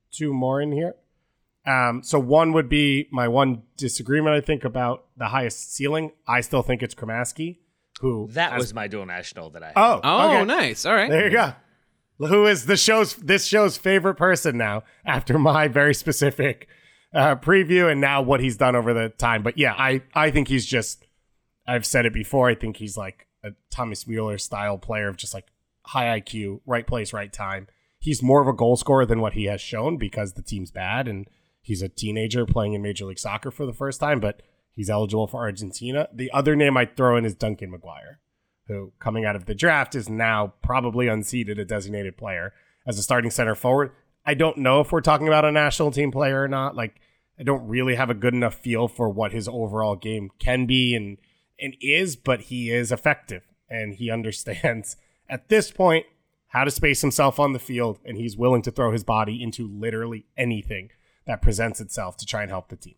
[0.10, 0.96] two more in here?
[1.68, 4.36] Um, so one would be my one disagreement.
[4.36, 6.14] I think about the highest ceiling.
[6.28, 7.58] I still think it's Cremaschi,
[8.00, 9.68] who that has, was my dual national that I.
[9.68, 9.74] Had.
[9.76, 10.46] Oh, oh, okay.
[10.46, 10.86] nice.
[10.86, 11.54] All right, there you go.
[12.20, 14.84] Who is the show's this show's favorite person now?
[15.06, 16.68] After my very specific
[17.14, 19.44] uh, preview and now what he's done over the time.
[19.44, 21.06] But yeah, I I think he's just.
[21.68, 22.48] I've said it before.
[22.48, 25.48] I think he's like a Thomas Mueller style player of just like
[25.88, 27.68] high IQ, right place, right time.
[28.00, 31.08] He's more of a goal scorer than what he has shown because the team's bad
[31.08, 31.28] and
[31.62, 34.42] he's a teenager playing in Major League Soccer for the first time, but
[34.74, 36.08] he's eligible for Argentina.
[36.14, 38.18] The other name I'd throw in is Duncan McGuire,
[38.68, 42.54] who, coming out of the draft, is now probably unseated a designated player
[42.86, 43.92] as a starting center forward.
[44.26, 46.76] I don't know if we're talking about a national team player or not.
[46.76, 47.00] Like,
[47.40, 50.96] I don't really have a good enough feel for what his overall game can be
[50.96, 51.18] and
[51.60, 54.98] and is, but he is effective and he understands
[55.30, 56.06] at this point
[56.48, 59.68] how to space himself on the field, and he's willing to throw his body into
[59.68, 60.90] literally anything
[61.26, 62.96] that presents itself to try and help the team.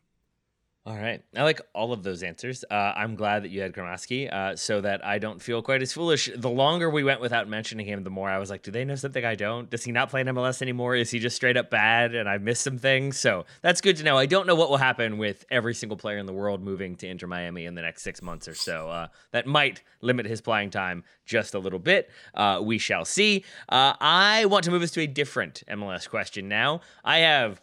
[0.88, 1.21] All right.
[1.36, 2.63] I like all of those answers.
[2.71, 5.91] Uh, I'm glad that you had Cremaschi uh, so that I don't feel quite as
[5.91, 6.30] foolish.
[6.34, 8.95] The longer we went without mentioning him, the more I was like, do they know
[8.95, 9.69] something I don't?
[9.69, 10.95] Does he not play in MLS anymore?
[10.95, 13.19] Is he just straight up bad and I missed some things?
[13.19, 14.17] So that's good to know.
[14.17, 17.08] I don't know what will happen with every single player in the world moving to
[17.08, 18.89] Inter Miami in the next six months or so.
[18.89, 22.10] Uh, that might limit his playing time just a little bit.
[22.34, 23.43] Uh, we shall see.
[23.67, 26.80] Uh, I want to move us to a different MLS question now.
[27.04, 27.60] I have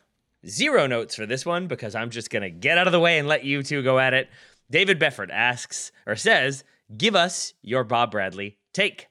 [0.47, 3.19] Zero notes for this one because I'm just going to get out of the way
[3.19, 4.29] and let you two go at it.
[4.71, 6.65] David Befford asks or says,
[6.97, 9.09] Give us your Bob Bradley take.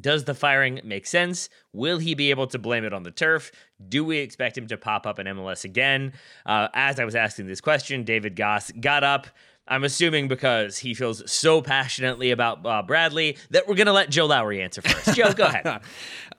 [0.00, 1.48] Does the firing make sense?
[1.72, 3.52] Will he be able to blame it on the turf?
[3.88, 6.12] Do we expect him to pop up in MLS again?
[6.46, 9.28] Uh, as I was asking this question, David Gass got up
[9.68, 14.10] I'm assuming because he feels so passionately about uh, Bradley that we're going to let
[14.10, 15.16] Joe Lowry answer first.
[15.16, 15.80] Joe, go ahead.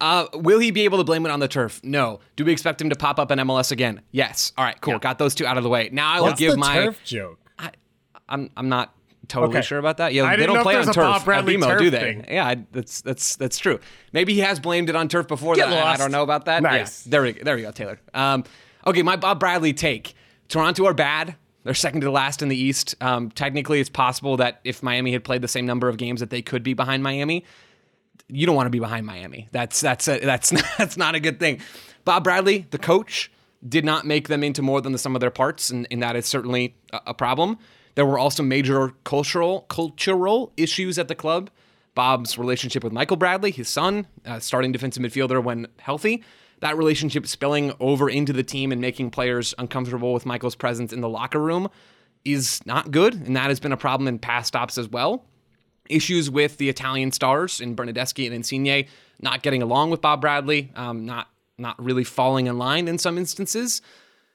[0.02, 1.80] Uh, will he be able to blame it on the turf?
[1.82, 2.20] No.
[2.36, 4.02] Do we expect him to pop up in MLS again?
[4.12, 4.52] Yes.
[4.58, 5.00] All right, cool.
[5.00, 5.88] Got those two out of the way.
[5.94, 6.74] Now I will What's give the my.
[6.74, 7.40] turf joke?
[7.58, 7.70] I,
[8.28, 8.94] I'm I'm not
[9.30, 9.66] totally Okay.
[9.66, 10.14] sure about that.
[10.14, 10.96] Yeah, I they didn't don't know if play on a turf.
[10.96, 12.00] Bob Bradley at BMO, turf do they?
[12.00, 12.26] thing.
[12.28, 13.80] Yeah, I, that's that's that's true.
[14.12, 15.78] Maybe he has blamed it on turf before Get that.
[15.78, 16.64] and I don't know about that.
[16.64, 17.06] Nice.
[17.06, 18.02] Yeah, there we there we go, Taylor.
[18.14, 18.44] Um,
[18.86, 20.16] okay, my Bob Bradley take.
[20.50, 21.36] Toronto are bad.
[21.64, 22.96] They're second to last in the East.
[23.02, 26.30] Um, technically, it's possible that if Miami had played the same number of games, that
[26.30, 27.46] they could be behind Miami
[28.28, 29.48] you don't want to be behind Miami.
[29.52, 31.60] That's that's a, that's not, that's not a good thing.
[32.06, 33.32] Bob Bradley, the coach,
[33.68, 36.16] did not make them into more than the sum of their parts, and, and that
[36.16, 37.58] is certainly a, a problem.
[37.96, 41.50] There were also major cultural cultural issues at the club.
[41.96, 46.24] Bob's relationship with Michael Bradley, his son, uh, starting defensive midfielder when healthy,
[46.64, 51.02] that relationship spilling over into the team and making players uncomfortable with Michael's presence in
[51.02, 51.70] the locker room
[52.26, 55.26] is not good, and that has been a problem in past stops as well
[55.90, 58.88] issues with the Italian stars in Bernadeschi and Insigne
[59.22, 63.18] not getting along with Bob Bradley, um, not not really falling in line in some
[63.18, 63.82] instances.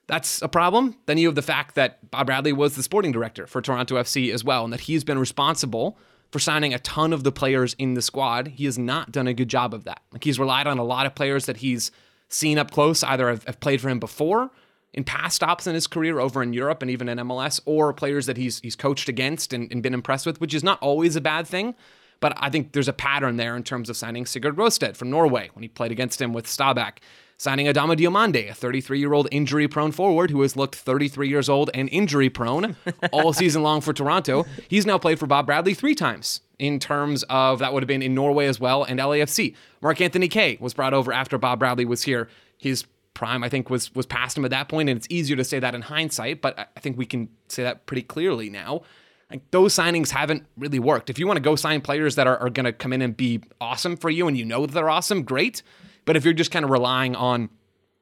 [0.07, 0.97] That's a problem.
[1.07, 4.33] Then you have the fact that Bob Bradley was the sporting director for Toronto FC
[4.33, 5.99] as well, and that he's been responsible
[6.31, 8.49] for signing a ton of the players in the squad.
[8.49, 10.01] He has not done a good job of that.
[10.13, 11.91] Like he's relied on a lot of players that he's
[12.29, 14.51] seen up close, either have, have played for him before
[14.95, 18.27] in past stops in his career over in Europe and even in MLS, or players
[18.27, 21.21] that he's he's coached against and, and been impressed with, which is not always a
[21.21, 21.75] bad thing.
[22.21, 25.51] But I think there's a pattern there in terms of signing Sigurd Rosted from Norway
[25.53, 26.99] when he played against him with Stabæk.
[27.37, 31.49] Signing Adama Diomande, a 33 year old injury prone forward who has looked 33 years
[31.49, 32.75] old and injury prone
[33.13, 34.45] all season long for Toronto.
[34.67, 38.03] He's now played for Bob Bradley three times in terms of that would have been
[38.03, 39.55] in Norway as well and LAFC.
[39.81, 42.29] Mark Anthony Kaye was brought over after Bob Bradley was here.
[42.57, 45.45] His prime, I think, was was past him at that point, and it's easier to
[45.45, 48.83] say that in hindsight, but I- think we can say that pretty clearly now.
[49.31, 51.11] Like those signings haven't really worked.
[51.11, 53.17] If you want to go sign players that are, are going to come in and
[53.17, 55.63] be awesome for you, and you know that they're awesome, great.
[56.07, 57.51] But if you're just kind of relying on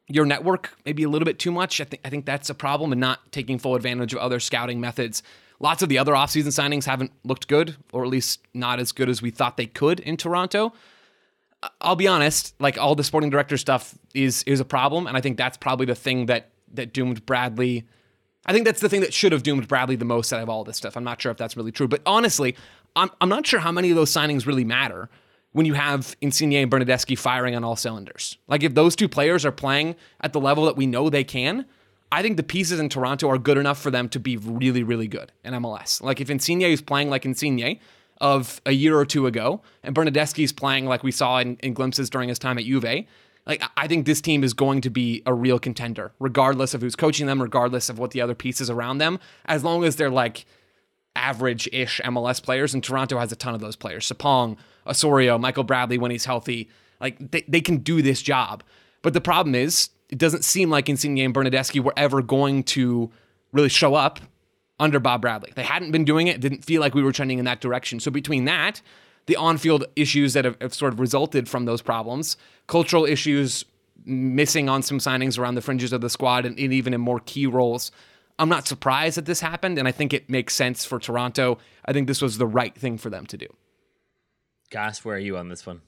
[0.08, 2.92] your network maybe a little bit too much, I think I think that's a problem,
[2.92, 5.22] and not taking full advantage of other scouting methods.
[5.58, 9.08] Lots of the other offseason signings haven't looked good, or at least not as good
[9.08, 10.72] as we thought they could in Toronto.
[11.80, 15.20] I'll be honest, like all the sporting director stuff is is a problem, and I
[15.20, 17.86] think that's probably the thing that that doomed Bradley.
[18.44, 20.62] I think that's the thing that should have doomed Bradley the most out of all
[20.62, 20.96] this stuff.
[20.96, 22.54] I'm not sure if that's really true, but honestly,
[22.94, 25.08] I'm I'm not sure how many of those signings really matter
[25.52, 28.36] when you have Insigne and Bernadeschi firing on all cylinders.
[28.46, 31.64] Like if those two players are playing at the level that we know they can,
[32.12, 35.08] I think the pieces in Toronto are good enough for them to be really, really
[35.08, 36.00] good in MLS.
[36.02, 37.78] Like if Insigne is playing like Insigne
[38.20, 41.74] of a year or two ago, and Bernadeschi is playing like we saw in, in
[41.74, 43.06] glimpses during his time at Juve,
[43.46, 46.96] like I think this team is going to be a real contender, regardless of who's
[46.96, 50.46] coaching them, regardless of what the other pieces around them, as long as they're like
[51.14, 54.06] average-ish MLS players, and Toronto has a ton of those players.
[54.10, 56.68] Sapong, Osorio, Michael Bradley when he's healthy.
[57.00, 58.62] Like they, they can do this job.
[59.02, 63.10] But the problem is, it doesn't seem like Insigne and Bernadeschi were ever going to
[63.52, 64.20] really show up
[64.78, 65.52] under Bob Bradley.
[65.54, 66.36] They hadn't been doing it.
[66.36, 67.98] It didn't feel like we were trending in that direction.
[67.98, 68.82] So between that,
[69.26, 73.64] the on-field issues that have, have sort of resulted from those problems, cultural issues
[74.04, 77.20] missing on some signings around the fringes of the squad and, and even in more
[77.20, 77.90] key roles.
[78.38, 81.58] I'm not surprised that this happened, and I think it makes sense for Toronto.
[81.86, 83.46] I think this was the right thing for them to do.
[84.70, 85.80] Gass, where are you on this one?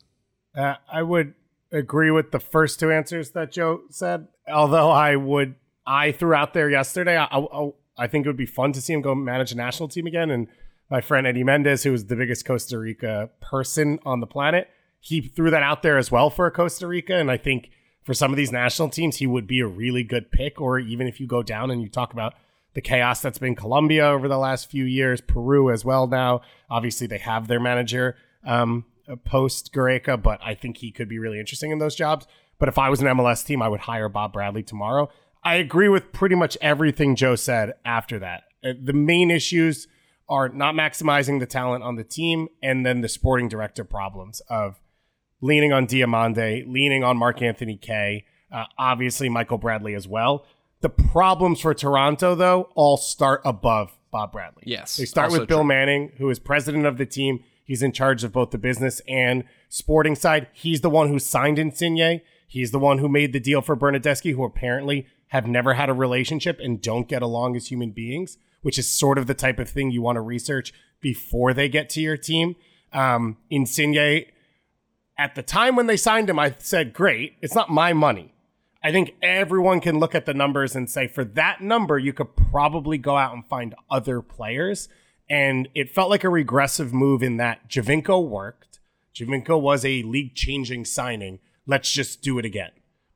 [0.57, 1.35] Uh, I would
[1.73, 4.29] agree with the first two answers that Joe said.
[4.51, 5.55] Although I would,
[5.87, 7.17] I threw out there yesterday.
[7.17, 9.89] I, I, I think it would be fun to see him go manage a national
[9.89, 10.31] team again.
[10.31, 10.49] And
[10.91, 14.69] my friend Eddie Mendez, who is the biggest Costa Rica person on the planet,
[15.01, 17.15] he threw that out there as well for Costa Rica.
[17.15, 17.71] And I think
[18.05, 20.61] for some of these national teams, he would be a really good pick.
[20.61, 22.35] Or even if you go down and you talk about
[22.75, 26.41] the chaos that's been Colombia over the last few years, Peru as well now.
[26.71, 28.85] Obviously, they have their manager um,
[29.17, 32.27] post Gareca, but I think he could be really interesting in those jobs.
[32.59, 35.09] But if I was an MLS team, I would hire Bob Bradley tomorrow.
[35.45, 38.45] I agree with pretty much everything Joe said after that.
[38.65, 39.87] Uh, the main issues
[40.29, 44.81] are not maximizing the talent on the team and then the sporting director problems of
[45.41, 50.45] leaning on Diomande, leaning on Mark Anthony Kaye, uh, obviously Michael Bradley as well.
[50.81, 54.65] The problems for Toronto, though, all start above Bob Bradley.
[54.67, 55.69] Yes, They start with Bill true.
[55.69, 57.43] Manning, who is president of the team.
[57.69, 60.47] He's in charge of both the business and sporting side.
[60.55, 62.23] He's the one who signed Insigne.
[62.47, 65.93] He's the one who made the deal for Bernadeschi, who apparently have never had a
[65.93, 69.69] relationship and don't get along as human beings, which is sort of the type of
[69.69, 72.57] thing you want to research before they get to your team.
[72.91, 74.25] Um, Insigne,
[75.19, 78.33] at the time when they signed him, I said, great, it's not my money.
[78.83, 82.35] I think everyone can look at the numbers and say, for that number, you could
[82.35, 84.89] probably go out and find other players.
[85.31, 88.81] And it felt like a regressive move in that Giovinco worked.
[89.15, 91.41] Giovinco was a league changing signing.
[91.67, 92.71] Let's just do it again.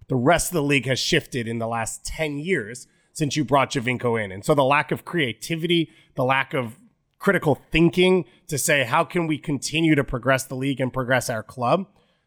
[0.09, 3.71] The rest of the league has shifted in the last 10 years since you brought
[3.71, 4.33] Giovinco in.
[4.33, 6.79] And so the lack of creativity, the lack of
[7.19, 11.43] critical thinking to say, how can we continue to progress the league and progress our
[11.43, 11.87] club?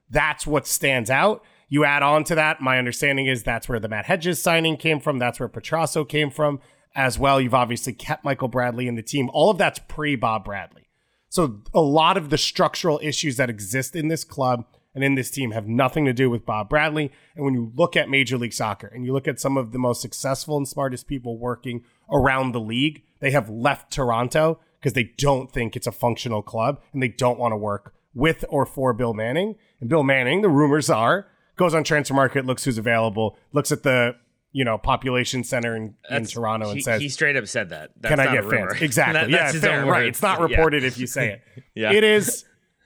[0.10, 1.44] That's what stands out.
[1.68, 5.00] You add on to that, my understanding is that's where the Matt Hedges signing came
[5.00, 5.20] from.
[5.20, 6.60] That's where Petrasso came from
[6.96, 7.40] as well.
[7.42, 9.30] You've obviously kept Michael Bradley in the team.
[9.34, 10.88] All of that's pre Bob Bradley.
[11.30, 15.30] So a lot of the structural issues that exist in this club and in this
[15.30, 17.12] team have nothing to do with Bob Bradley.
[17.36, 19.78] And when you look at Major League Soccer and you look at some of the
[19.78, 25.12] most successful and smartest people working around the league, they have left Toronto because they
[25.18, 28.94] don't think it's a functional club and they don't want to work with or for
[28.94, 29.56] Bill Manning.
[29.82, 31.28] And Bill Manning, the rumors are,
[31.58, 34.16] goes on transfer market, looks who's available, looks at the
[34.56, 37.92] you know population center in, in Toronto and he, says, he straight up said that.
[38.00, 38.74] That's can I get fans?
[38.82, 39.20] Exactly.
[39.20, 40.06] That- yeah, that's his fair, own right.
[40.06, 40.46] It's not Yeah.
[40.56, 41.42] reported if you say it.
[41.76, 41.92] Yeah.
[41.92, 42.46] It is.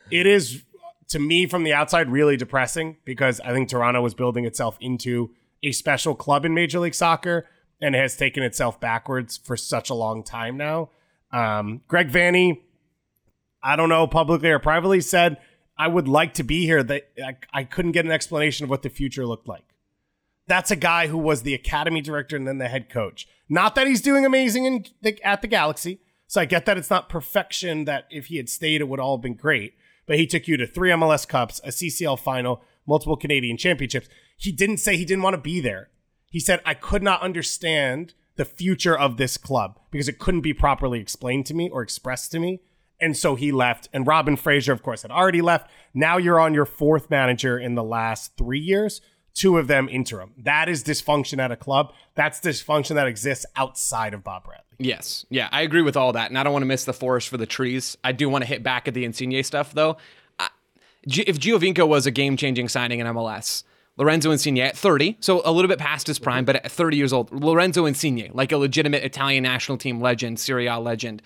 [0.09, 0.63] It is
[1.09, 5.29] to me from the outside really depressing because I think Toronto was building itself into
[5.61, 7.45] a special club in Major League Soccer
[7.79, 10.89] and has taken itself backwards for such a long time now.
[11.31, 12.61] Um, Greg Vanney,
[13.61, 15.37] I don't know publicly or privately said
[15.77, 16.81] I would like to be here.
[16.81, 19.65] That I, I couldn't get an explanation of what the future looked like.
[20.49, 23.27] That's a guy who was the academy director and then the head coach.
[23.47, 26.01] Not that he's doing amazing in the, at the Galaxy.
[26.27, 27.85] So I get that it's not perfection.
[27.85, 29.75] That if he had stayed, it would all have been great.
[30.07, 34.09] But he took you to three MLS Cups, a CCL final, multiple Canadian championships.
[34.37, 35.89] He didn't say he didn't want to be there.
[36.31, 40.53] He said I could not understand the future of this club because it couldn't be
[40.53, 42.61] properly explained to me or expressed to me.
[42.99, 43.87] And so he left.
[43.93, 45.69] And Robin Fraser, of course, had already left.
[45.93, 49.01] Now you're on your fourth manager in the last three years,
[49.33, 50.33] two of them interim.
[50.37, 51.93] That is dysfunction at a club.
[52.15, 54.65] That's dysfunction that exists outside of Bob Bradley.
[54.77, 55.25] Yes.
[55.29, 56.29] Yeah, I agree with all that.
[56.29, 57.97] And I don't want to miss the forest for the trees.
[58.03, 59.97] I do want to hit back at the Insigne stuff, though.
[60.39, 60.49] I,
[61.05, 63.63] if Giovinco was a game changing signing in MLS,
[63.97, 67.11] Lorenzo Insigne at 30, so a little bit past his prime, but at 30 years
[67.11, 71.21] old, Lorenzo Insigne, like a legitimate Italian national team legend, Serie A legend.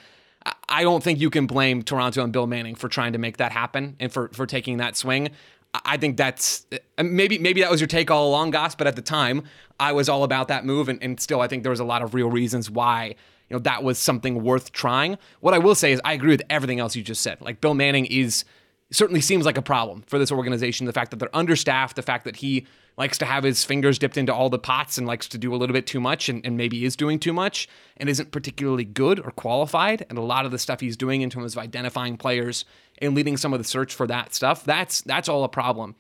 [0.68, 3.52] I don't think you can blame Toronto and Bill Manning for trying to make that
[3.52, 5.30] happen and for, for taking that swing.
[5.74, 6.66] I- think that's
[6.98, 8.76] uh, maybe maybe that was your take all along, Gass.
[8.76, 9.44] But at the time,
[9.80, 12.02] I was all about that move, and, and still, I think there was a lot
[12.02, 13.16] of real reasons why
[13.50, 15.18] you know that was something worth trying.
[15.40, 17.42] What I will say is, I agree with everything else you just said.
[17.42, 18.46] Like Bill Manning is
[18.92, 20.86] certainly seems like a problem for this organization.
[20.86, 22.66] The fact that they're understaffed, the fact that he
[22.96, 25.58] likes to have his fingers dipped into all the pots and likes to do a
[25.58, 27.68] little bit too much and, and maybe is doing too much
[27.98, 30.06] and isn't particularly good or qualified.
[30.10, 32.66] And a lot of the stuff he's doing in terms of identifying players
[33.04, 35.96] and leading some of the search for that stuff, that's that's all a problem.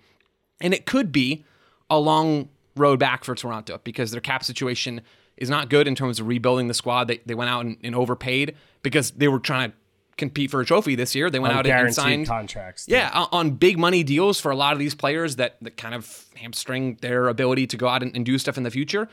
[0.62, 1.46] And it could be
[1.90, 5.02] a long road back for Toronto because their cap situation
[5.38, 7.06] is not good in terms of rebuilding the squad.
[7.08, 9.78] They, they went out and, and overpaid because they were trying to
[10.16, 11.30] compete for a trophy this year.
[11.30, 12.86] They went On out and signed contracts.
[12.88, 15.96] yeah, on- on big money deals for a lot of these players that, that kind
[15.96, 19.10] of hamstring their ability to go out and, and do stuff in the future.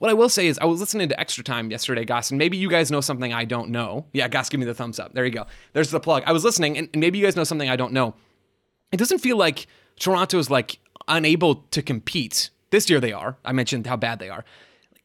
[0.00, 2.56] What I will say is, I was listening to Extra Time yesterday, Gass, and maybe
[2.56, 4.06] you guys know something I don't know.
[4.12, 5.12] Yeah, Gass, give me the thumbs up.
[5.12, 5.46] There you go.
[5.74, 6.22] There's the plug.
[6.26, 8.14] I was listening, and, maybe you guys know something I don't know.
[8.92, 9.66] It doesn't feel like
[9.98, 12.50] Toronto is like unable to compete.
[12.70, 13.36] This year they are.
[13.44, 14.44] I mentioned how bad they are.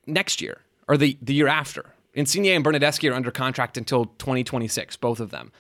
[0.08, 4.96] Next year or the, the year after, Insigne and Bernadeschi are under contract until 2026,
[4.98, 5.52] both of them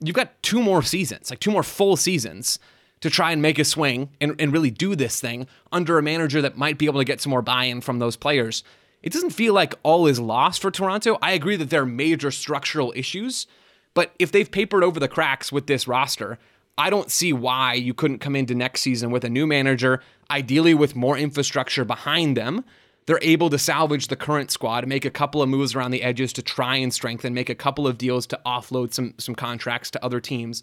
[0.00, 2.58] you've got two more seasons, like two more full seasons
[3.00, 6.42] to try and make a swing and, and really do this thing under a manager
[6.42, 8.62] that might be able to get some more buy-in from those players.
[9.02, 11.18] It doesn't feel like all is lost for Toronto.
[11.22, 13.46] I agree that there are major structural issues,
[13.94, 16.38] but if they've papered over the cracks with this roster,
[16.76, 20.74] I don't see why you couldn't come into next season with a new manager, ideally
[20.74, 22.64] with more infrastructure behind them.
[23.06, 26.32] They're able to salvage the current squad, make a couple of moves around the edges
[26.34, 30.04] to try and strengthen, make a couple of deals to offload some some contracts to
[30.04, 30.62] other teams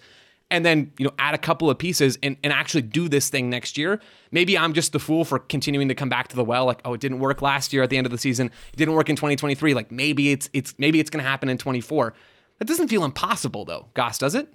[0.50, 3.50] and then you know add a couple of pieces and, and actually do this thing
[3.50, 4.00] next year.
[4.32, 6.94] Maybe i'm just the fool for continuing to come back to the well like oh
[6.94, 8.52] it didn't work last year at the end of the season.
[8.74, 11.58] It didn't work in 2023 like maybe it's it's maybe it's going to happen in
[11.58, 12.14] 24
[12.60, 14.54] that doesn't feel impossible though Gass does it?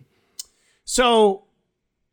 [0.85, 1.45] So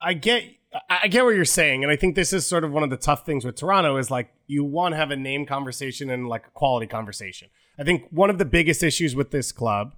[0.01, 0.43] I get
[0.89, 2.97] I get what you're saying, and I think this is sort of one of the
[2.97, 6.45] tough things with Toronto is like you want to have a name conversation and like
[6.45, 7.49] a quality conversation.
[7.79, 9.95] I think one of the biggest issues with this club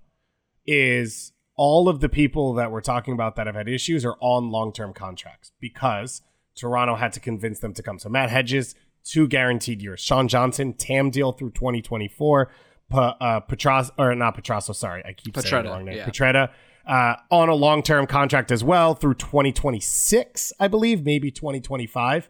[0.66, 4.50] is all of the people that we're talking about that have had issues are on
[4.50, 6.24] long-term contracts because
[6.56, 8.00] Toronto had to convince them to come.
[8.00, 10.00] So Matt Hedges, two guaranteed years.
[10.00, 12.52] Sean Johnson, TAM deal through 2024.
[12.90, 15.98] Pa, uh, Petras or not Petrasso, sorry, I keep saying Petretta, the wrong name.
[15.98, 16.06] yeah.
[16.08, 16.50] Petretta
[16.88, 22.28] uh, on a long term contract as well through 2026, I believe, maybe 2025.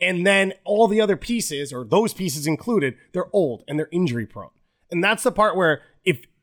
[0.00, 4.26] And then all the other pieces, or those pieces included, they're old and they're injury
[4.26, 4.50] prone.
[4.90, 5.82] And that's the part where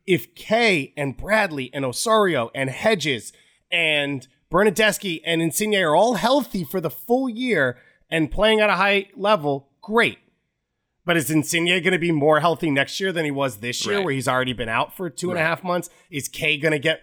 [0.10, 3.32] if Kaye and Bradley and Osorio and Hedges
[3.72, 7.78] and Bernadeschi and Insigne are all healthy for the full year
[8.10, 10.18] and playing at a high level, great.
[11.06, 13.98] But is Insigne going to be more healthy next year than he was this year,
[13.98, 14.06] Right.
[14.06, 15.92] where he's already been out for two and a half months?
[16.10, 17.02] Is Kaye going to get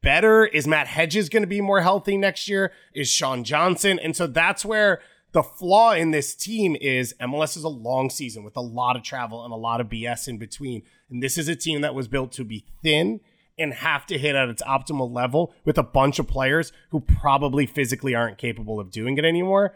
[0.00, 0.44] better?
[0.46, 2.70] Is Matt Hedges going to be more healthy next year?
[2.94, 3.98] Is Sean Johnson?
[3.98, 5.00] And so that's where
[5.32, 9.02] the flaw in this team is MLS is a long season with a lot of
[9.02, 10.82] travel and a lot of BS in between.
[11.10, 13.20] And this is a team that was built to be thin
[13.58, 17.66] and have to hit at its optimal level with a bunch of players who probably
[17.66, 19.74] physically aren't capable of doing it anymore.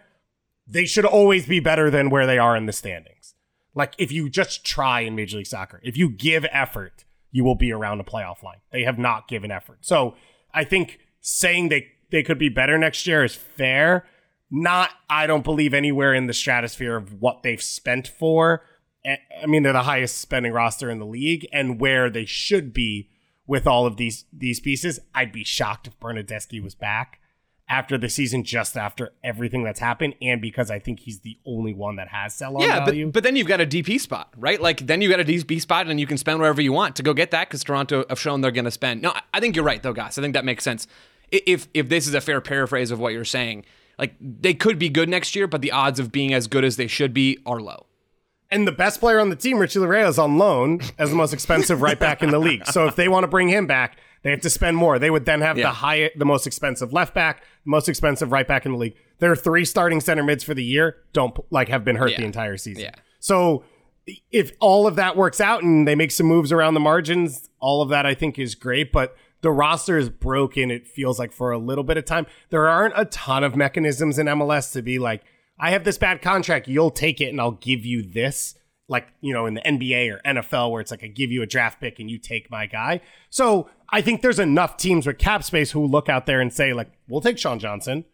[0.67, 3.35] They should always be better than where they are in the standings.
[3.75, 7.55] Like if you just try in Major League Soccer, if you give effort, you will
[7.55, 8.59] be around a playoff line.
[8.73, 9.79] They have not given effort.
[9.83, 10.17] So
[10.53, 14.07] I think saying they, they could be better next year is fair.
[14.51, 18.63] Not, I don't believe anywhere in the stratosphere of what they've spent for.
[19.43, 23.09] I mean, they're the highest spending roster in the league and where they should be
[23.47, 25.01] with all of these these pieces.
[25.15, 27.21] I'd be shocked if Bernadeschi was back
[27.71, 31.75] after the season, just after everything that's happened, and because I think he's the only
[31.75, 33.07] one that has sell on yeah, value.
[33.07, 34.61] but, but then you've got a DP spot, right?
[34.61, 37.03] Like then you've got a DP spot, and you can spend wherever you want to
[37.03, 39.03] go get that because Toronto have shown they're going to spend.
[39.03, 40.19] No, I- I think you're right though, guys.
[40.19, 40.87] I think that makes sense.
[41.31, 43.67] If if this is a fair paraphrase of what you're saying,
[43.99, 46.77] like they could be good next year, but the odds of being as good as
[46.77, 47.85] they should be are low.
[48.51, 51.33] And the best player on the team, Richie Laryea, is on loan as the most
[51.35, 52.65] expensive right back in the league.
[52.67, 54.99] So if they want to bring him back, they have to spend more.
[54.99, 55.65] They would then have Yeah.
[55.65, 58.95] the high, the most expensive left back, the most expensive right back in the league.
[59.19, 60.97] There are three starting center mids for the year.
[61.13, 62.85] Don't like have been hurt the entire season.
[62.85, 62.95] Yeah.
[63.21, 63.65] So
[64.33, 67.83] if all of that works out and they make some moves around the margins, all
[67.83, 68.93] of that I think is great.
[68.93, 70.71] But the roster is broken.
[70.71, 72.27] It feels like for a little bit of time.
[72.51, 75.23] There aren't a ton of mechanisms in MLS to be like,
[75.59, 78.55] I have this bad contract, you'll take it and I'll give you this.
[78.91, 81.47] Like, you know, in the NBA or NFL where it's like I give you a
[81.47, 83.03] draft pick and you take my guy.
[83.29, 86.73] So I think there's enough teams with cap space who look out there and say,
[86.73, 88.07] like, we'll take Sean Johnson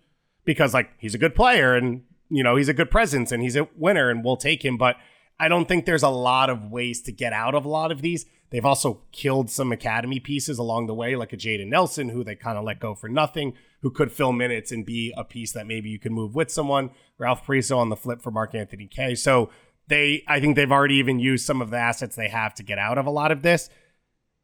[0.45, 3.57] because like he's a good player and you know he's a good presence and he's
[3.57, 4.97] a winner and we'll take him but
[5.39, 8.03] i don't think there's a lot of ways to get out of a lot of
[8.03, 12.23] these they've also killed some academy pieces along the way like a jayden nelson who
[12.23, 13.55] they kind of let go for nothing
[13.85, 16.91] who could fill minutes and be a piece that maybe you can move with someone.
[17.19, 19.51] Ralph Priso on the flip for mark anthony Kaye so
[19.89, 22.79] they i think they've already even used some of the assets they have to get
[22.79, 23.69] out of a lot of this.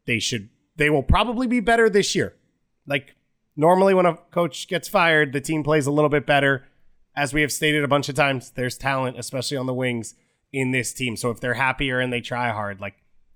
[0.05, 2.35] They should they will probably be better this year.
[2.85, 3.15] Like
[3.55, 6.67] normally when a coach gets fired the team plays a little bit better.
[7.15, 10.13] As we have stated a bunch of times there's talent especially on the wings
[10.53, 11.17] in this team.
[11.17, 12.93] So if they're happier and they try hard like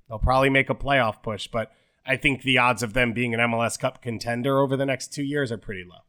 [0.08, 1.48] they'll probably make a playoff push.
[1.48, 1.72] But
[2.06, 5.24] i think the odds of them being an mls cup contender over the next two
[5.24, 6.05] years are pretty low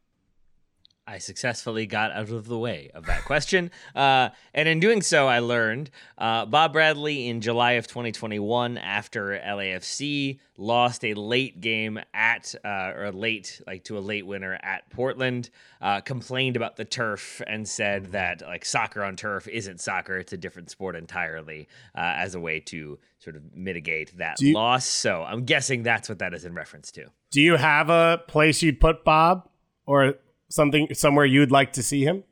[1.09, 3.71] I successfully got out of the way of that question.
[3.95, 9.29] Uh, and in doing so, I learned uh, Bob Bradley in July of 2021, after
[9.43, 14.87] LAFC lost a late game at, uh, or late, like to a late winner at
[14.91, 15.49] Portland,
[15.81, 20.33] uh, complained about the turf and said that like soccer on turf isn't soccer, it's
[20.33, 24.85] a different sport entirely, uh, as a way to sort of mitigate that you- loss.
[24.85, 27.05] So I'm guessing that's what that is in reference to.
[27.31, 29.49] do you have a place you'd put bob
[29.85, 30.15] or
[30.49, 32.23] something somewhere you'd like to see him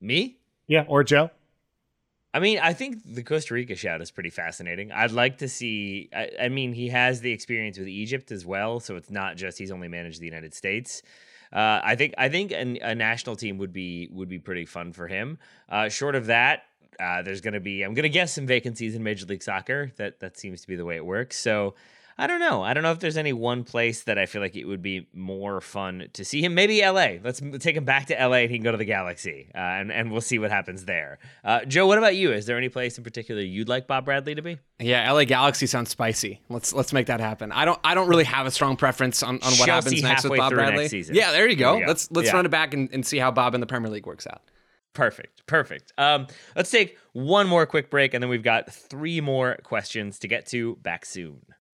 [0.00, 0.38] Me?
[0.66, 1.30] yeah or joe
[2.32, 4.92] I mean, I think the Costa Rica shout is pretty fascinating.
[4.92, 6.08] I'd like to see.
[6.14, 9.58] I, I mean, he has the experience with Egypt as well, so it's not just
[9.58, 11.02] he's only managed the United States.
[11.52, 14.92] Uh, I think I think an, a national team would be would be pretty fun
[14.92, 15.38] for him.
[15.68, 16.62] Uh, short of that,
[17.00, 19.90] uh, there's going to be I'm going to guess some vacancies in Major League Soccer.
[19.96, 21.36] That that seems to be the way it works.
[21.36, 21.74] So
[22.20, 22.62] I don't know.
[22.62, 25.08] I don't know if there's any one place that I feel like it would be
[25.14, 26.54] more fun to see him.
[26.54, 27.12] Maybe LA.
[27.24, 29.90] Let's take him back to LA and he can go to the Galaxy, uh, and
[29.90, 31.18] and we'll see what happens there.
[31.42, 32.30] Uh, Joe, what about you?
[32.32, 34.58] Is there any place in particular you'd like Bob Bradley to be?
[34.78, 36.40] Yeah, LA Galaxy sounds spicy.
[36.50, 37.52] Let's let's make that happen.
[37.52, 40.24] I don't I don't really have a strong preference on, on what Chelsea happens next
[40.28, 40.88] with Bob Bradley.
[41.12, 41.72] Yeah, there you go.
[41.76, 41.88] There go.
[41.88, 42.34] Let's let's Yeah.
[42.36, 44.42] run it back and, and see how Bob in the Premier League works out.
[44.92, 45.46] Perfect.
[45.46, 45.92] Perfect.
[45.96, 50.28] Um, let's take one more quick break, and then we've got three more questions to
[50.28, 50.76] get to.
[50.82, 51.40] Back soon.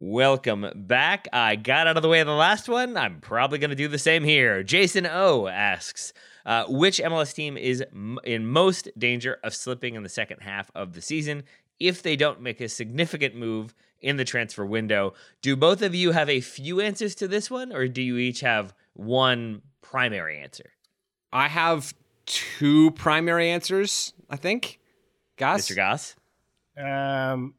[0.00, 1.26] Welcome back.
[1.32, 2.96] I got out of the way of the last one.
[2.96, 4.62] I'm probably going to do the same here.
[4.62, 6.12] Jason O asks,
[6.46, 10.70] uh, which MLS team is m- in most danger of slipping in the second half
[10.72, 11.42] of the season
[11.80, 15.14] if they don't make a significant move in the transfer window?
[15.42, 18.38] Do both of you have a few answers to this one, or do you each
[18.40, 20.70] have one primary answer?
[21.32, 21.92] I have
[22.24, 24.78] two primary answers, I think.
[25.36, 25.68] Gass?
[25.68, 25.74] Mr.
[25.74, 26.14] Gass?
[26.76, 27.54] Um,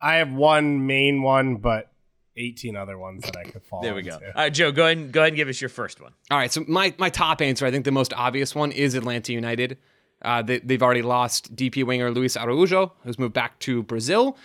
[0.00, 1.90] I have one main one, but
[2.36, 4.14] 18 other ones that I could fall There we go.
[4.14, 4.26] into.
[4.28, 6.12] All right, Joe, go ahead, and, go ahead and give us your first one.
[6.30, 9.32] All right, so my, my top answer, I think the most obvious one is Atlanta
[9.32, 9.78] United.
[10.22, 14.36] Uh, they, they've already lost DP winger Luis Araujo, who's moved back to Brazil.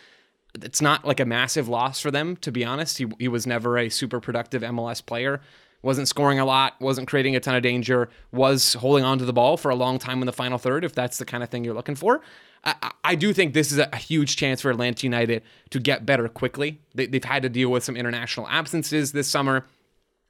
[0.62, 2.98] It's not like a massive loss for them, to be honest.
[2.98, 5.42] He, he was never a super productive MLS player.
[5.82, 9.34] Wasn't scoring a lot, wasn't creating a ton of danger, was holding on to the
[9.34, 11.64] ball for a long time in the final third, if that's the kind of thing
[11.64, 12.22] you're looking for.
[12.66, 16.06] I, I- do think this is a, a huge chance for Atlanta United to get
[16.06, 16.80] better quickly.
[16.94, 19.66] They, they've had to deal with some international absences this summer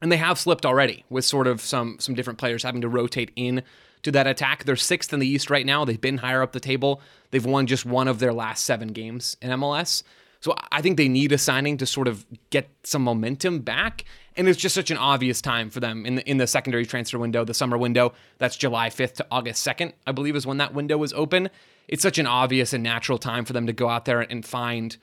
[0.02, 3.32] and they have slipped already with sort of some some different players having to rotate
[3.36, 3.64] in
[4.04, 4.66] to that attack.
[4.66, 5.86] They're sixth in the East right now.
[5.86, 7.02] They've been higher up the table.
[7.32, 10.04] They've won just one of their last seven games in MLS.
[10.40, 14.06] So I think they need a signing to sort of get some momentum back.
[14.38, 17.18] And it's just such an obvious time for them in the in the secondary transfer
[17.18, 18.14] window, the summer window.
[18.38, 21.50] That's July 5th to August 2nd, I believe, is when that window is open.
[21.88, 24.98] It's such an obvious and natural time for them to go out there and find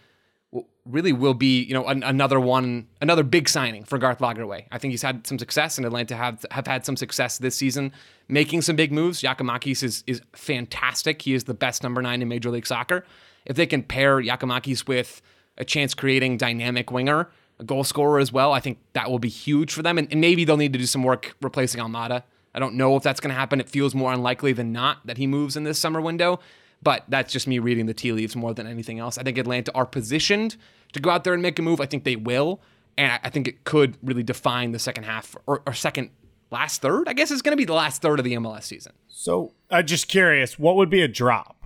[0.84, 4.66] really will be, you know, an, another one, another big signing for Garth Lagerwey.
[4.70, 7.92] I think he's had some success, and Atlanta have have had some success this season,
[8.28, 9.22] making some big moves.
[9.22, 11.22] Giakoumakis is is fantastic.
[11.22, 13.04] He is the best number nine in Major League Soccer.
[13.44, 15.22] If they can pair Giakoumakis with
[15.58, 17.30] a chance creating dynamic winger
[17.62, 18.52] a goal scorer as well.
[18.52, 19.96] I think that will be huge for them.
[19.96, 22.24] And, and maybe they'll need to do some work replacing Almada.
[22.54, 23.60] I don't know if that's going to happen.
[23.60, 26.40] It feels more unlikely than not that he moves in this summer window.
[26.82, 29.16] But that's just me reading the tea leaves more than anything else.
[29.16, 30.56] I think Atlanta are positioned
[30.92, 31.80] to go out there and make a move.
[31.80, 32.60] I think they will.
[32.98, 36.10] And I think it could really define the second half or, or second,
[36.50, 37.08] last third.
[37.08, 38.92] I guess it's going to be the last third of the MLS season.
[39.06, 41.61] So I'm just curious, what would be a drop?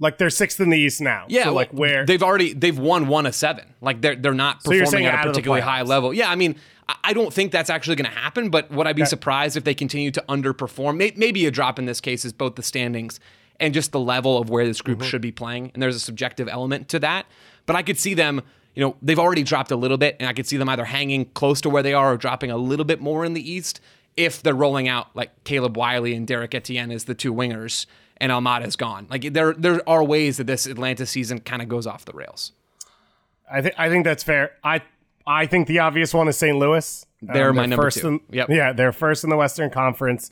[0.00, 1.26] Like they're sixth in the East now.
[1.28, 3.74] Yeah, So like where they've already they've won one of seven.
[3.80, 6.12] Like they're they're not So performing at a particularly high level.
[6.14, 6.56] Yeah, I mean,
[6.88, 8.48] I- I don't think that's actually going to happen.
[8.50, 9.08] But would I be Okay.
[9.10, 10.96] surprised if they continue to underperform?
[10.96, 13.20] May- Maybe a drop in this case is both the standings
[13.60, 15.08] and just the level of where this group Mm-hmm.
[15.08, 15.70] should be playing.
[15.74, 17.26] And there's a subjective element to that.
[17.66, 18.40] But I could see them.
[18.74, 21.26] You know, they've already dropped a little bit, and I could see them either hanging
[21.34, 23.80] close to where they are or dropping a little bit more in the East
[24.16, 27.86] if they're rolling out like Caleb Wiley and Derrick Etienne as the two wingers
[28.20, 29.06] and Almada's gone.
[29.10, 32.52] Like there there are ways that this Atlanta season kind of goes off the rails.
[33.50, 34.52] I think I think that's fair.
[34.62, 34.82] I
[35.26, 36.56] I think the obvious one is St.
[36.56, 37.06] Louis.
[37.22, 38.08] Um, They're my number first two.
[38.08, 38.48] In, Yep.
[38.50, 40.30] Yeah, they're first in the Western Conference.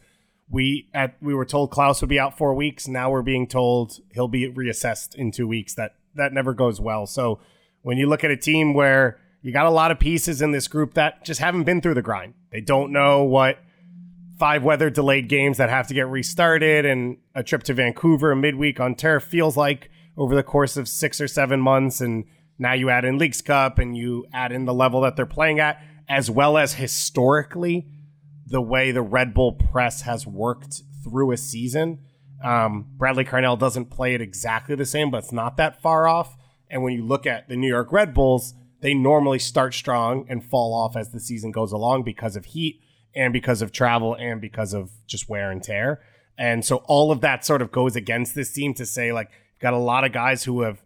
[0.51, 2.87] We at we were told Klauss would be out four weeks.
[2.89, 5.75] Now we're being told he'll be reassessed in two weeks.
[5.75, 7.07] That that never goes well.
[7.07, 7.41] So
[7.83, 10.67] when you look at a team where you got a lot of pieces in this
[10.69, 13.59] group that just haven't been through the grind, they don't know what
[14.39, 18.79] five weather delayed games that have to get restarted and a trip to Vancouver midweek
[18.79, 22.01] on turf feels like over the course of six or seven months.
[22.01, 22.25] And
[22.59, 25.59] now you add in Leagues Cup and you add in the level that they're playing
[25.61, 27.89] at, as well as historically
[28.47, 32.01] the way the Red Bull press has worked through a season.
[32.43, 36.37] Um, Bradley Carnell doesn't play it exactly the same, but it's not that far off.
[36.71, 40.45] And when you look at the New York Red Bulls, they normally start strong and
[40.45, 42.81] fall off as the season goes along because of heat
[43.15, 46.01] and because of travel and because of just wear and tear.
[46.37, 49.31] And so all of that sort of goes against this team to say, like,
[49.61, 50.83] got a lot of guys who have,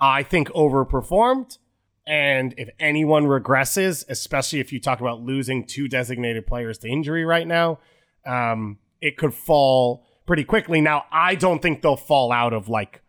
[0.00, 1.58] I think, overperformed.
[2.06, 7.26] And if anyone regresses, especially if you talk about losing two designated players to injury
[7.26, 7.80] right now,
[8.24, 10.80] um, it could fall pretty quickly.
[10.80, 13.02] Now, I don't think they'll fall out of like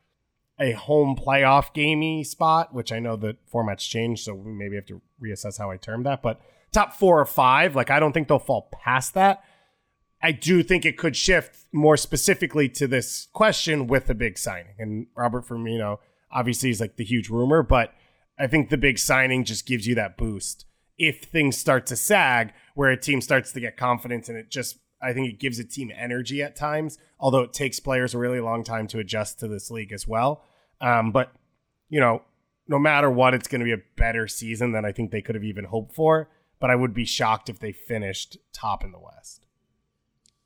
[0.60, 4.86] a home playoff gamey spot, which I know the format's changed, so we maybe have
[4.88, 6.22] to reassess how I term that.
[6.22, 6.42] But
[6.72, 9.44] top four or five, like I don't think they'll fall past that.
[10.22, 14.76] I do think it could shift more specifically to this question with a big signing.
[14.78, 16.00] And Robert Firmino
[16.32, 17.94] obviously is like the huge rumor, but
[18.38, 20.66] I think the big signing just gives you that boost.
[20.98, 24.78] If things start to sag, where a team starts to get confidence and it just,
[25.02, 28.42] I think it gives a team energy at times, although it takes players a really
[28.42, 30.44] long time to adjust to this league as well.
[30.82, 31.32] Um, but,
[31.88, 32.24] you know,
[32.68, 35.36] no matter what, it's going to be a better season than I think they could
[35.36, 36.30] have even hoped for.
[36.60, 39.46] But I would be shocked if they finished top in the West.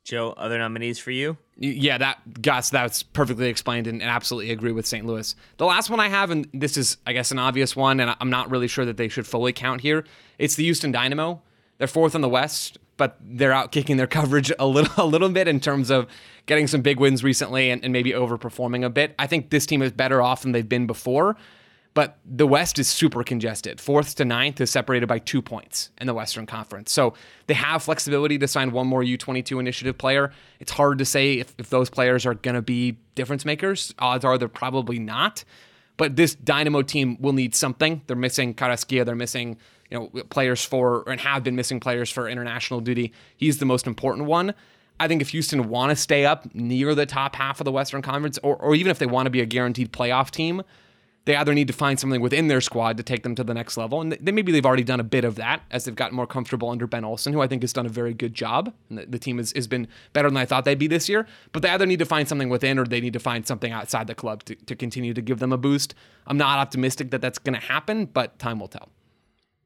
[0.03, 1.37] Joe, other nominees for you?
[1.55, 5.05] Yeah, that Gass, that's perfectly explained and, and absolutely agree with St.
[5.05, 5.33] Louis.
[5.57, 8.29] The last one I have, and this is, I guess, an obvious one, and I'm
[8.29, 10.03] not really sure that they should fully count here.
[10.37, 11.41] It's the Houston Dynamo.
[11.77, 15.29] They're fourth in the West, but they're out kicking their coverage a little, a little
[15.29, 16.07] bit in terms of
[16.47, 19.15] getting some big wins recently and, and maybe overperforming a bit.
[19.17, 21.37] I think this team is better off than they've been before.
[21.93, 23.79] But the West is super congested.
[23.79, 26.91] Fourth to ninth is separated by two points in the Western Conference.
[26.91, 27.13] So
[27.45, 30.31] they have flexibility to sign one more U22 initiative player.
[30.59, 33.93] It's hard to say if, if those players are going to be difference makers.
[33.99, 35.43] Odds are they're probably not.
[35.95, 38.01] But this Dynamo team will need something.
[38.07, 39.05] They're missing Carrasquilla.
[39.05, 39.57] They're missing
[39.91, 43.13] you know players for and have been missing players for international duty.
[43.37, 44.55] He's the most important one.
[44.99, 48.01] I think if Houston want to stay up near the top half of the Western
[48.01, 50.63] Conference, or, or even if they want to be a guaranteed playoff team,
[51.25, 53.77] they either need to find something within their squad to take them to the next
[53.77, 56.27] level, and they, maybe they've already done a bit of that as they've gotten more
[56.27, 58.73] comfortable under Ben Olsen, who I think has done a very good job.
[58.89, 61.25] And the, the team has, has been better than I thought they'd be this year.
[61.51, 64.07] But they either need to find something within, or they need to find something outside
[64.07, 65.95] the club to, to continue to give them a boost.
[66.27, 68.89] I'm not optimistic that that's going to happen, but time will tell.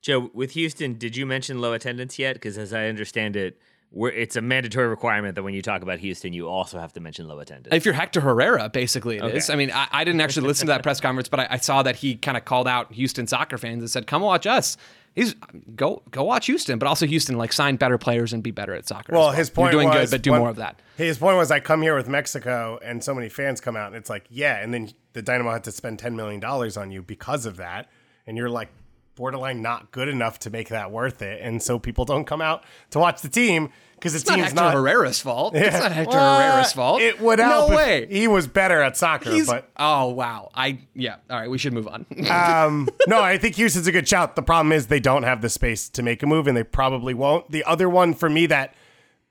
[0.02, 2.36] Joe, with Houston, did you mention low attendance yet?
[2.36, 3.60] Because as I understand it,
[3.92, 7.00] we're, it's a mandatory requirement that when you talk about Houston, you also have to
[7.00, 7.74] mention low attendance.
[7.74, 9.50] If you're Hector Herrera, basically it is.
[9.50, 9.54] Okay.
[9.54, 11.84] I mean, I, I didn't actually listen to that press conference, but I, I saw
[11.84, 14.78] that he kind of called out Houston soccer fans and said, "Come watch us."
[15.16, 15.34] He's
[15.76, 18.88] go go watch Houston, but also Houston like sign better players and be better at
[18.88, 19.14] soccer.
[19.14, 20.80] as Well, his point You're doing was good, but do when- more of that.
[20.96, 23.96] His point was, I come here with Mexico, and so many fans come out, and
[23.96, 27.02] it's like, yeah, and then the Dynamo had to spend ten million dollars on you
[27.02, 27.90] because of that,
[28.28, 28.70] and you're like
[29.18, 32.64] borderline not good enough to make that worth it, and so people don't come out
[32.92, 34.74] to watch the team because the It's not team's Hector not.
[34.76, 35.56] Herrera's fault.
[35.56, 37.02] It's not Hector Well, Herrera's fault.
[37.02, 37.72] It would help.
[37.72, 38.06] No way.
[38.10, 40.50] He was better at soccer, He's, but oh wow.
[40.54, 41.16] I yeah.
[41.30, 42.06] All right, we should move on.
[42.30, 44.36] um, no, I think Houston's a good shout.
[44.36, 47.14] The problem is they don't have the space to make a move, and they probably
[47.14, 47.50] won't.
[47.52, 48.76] The other one for me that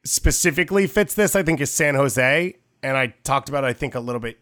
[0.05, 3.95] specifically fits this, I think, is San Jose, and I talked about it, I think
[3.95, 4.39] a little bit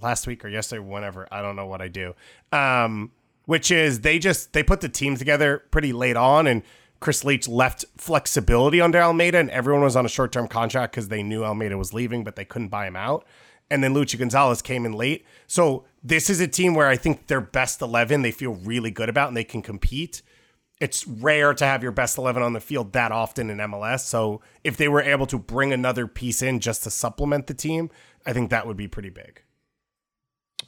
[0.00, 1.28] last week or yesterday, whenever.
[1.30, 2.14] I don't know what I do.
[2.50, 3.12] Um,
[3.52, 6.62] which is they just they put the team together pretty late on, and
[7.00, 11.08] Chris Leitch left flexibility under Almeyda, and everyone was on a short term contract because
[11.08, 13.26] they knew Almeyda was leaving, but they couldn't buy him out.
[13.70, 15.26] And then Luchi Gonzalez came in late.
[15.46, 19.10] So this is a team where I think their best 11 they feel really good
[19.10, 20.22] about and they can compete.
[20.80, 24.00] It's rare to have your best 11 on the field that often in MLS.
[24.00, 27.90] So if they were able to bring another piece in just to supplement the team,
[28.24, 29.42] I think that would be pretty big.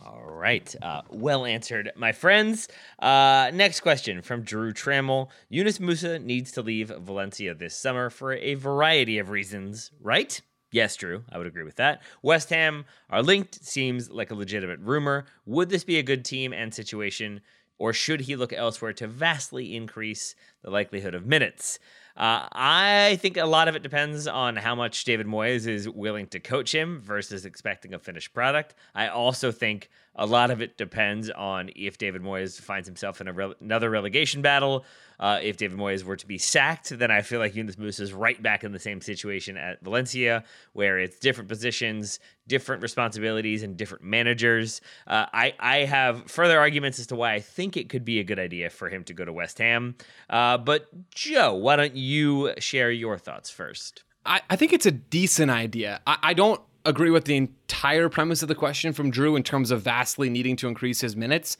[0.04, 0.74] All right.
[0.82, 2.68] Uh, well answered, my friends.
[2.98, 5.30] Uh, next question from Drew Trammell.
[5.48, 10.38] Yunus Musah needs to leave Valencia this summer for a variety of reasons, right?
[10.70, 12.02] Yes, Drew, I would agree with that.
[12.22, 15.24] West Ham are linked, seems like a legitimate rumor.
[15.46, 17.40] Would this be a good team and situation,
[17.78, 21.78] or should he look elsewhere to vastly increase the likelihood of minutes?
[22.16, 26.28] Uh, I think a lot of it depends on how much David Moyes is willing
[26.28, 28.74] to coach him versus expecting a finished product.
[28.94, 33.28] I also think a lot of it depends on if David Moyes finds himself in
[33.34, 34.84] re- another relegation battle.
[35.18, 38.12] Uh, if David Moyes were to be sacked, then I feel like Yunus Musah is
[38.12, 43.76] right back in the same situation at Valencia, where it's different positions, different responsibilities, and
[43.76, 44.80] different managers.
[45.06, 48.24] Uh, I, I have further arguments as to why I think it could be a
[48.24, 49.96] good idea for him to go to West Ham.
[50.28, 54.02] Uh, but Joe, why don't you share your thoughts first?
[54.26, 56.00] I, I think it's a decent idea.
[56.06, 59.70] I, I don't agree with the entire premise of the question from Drew in terms
[59.70, 61.56] of vastly needing to increase his minutes.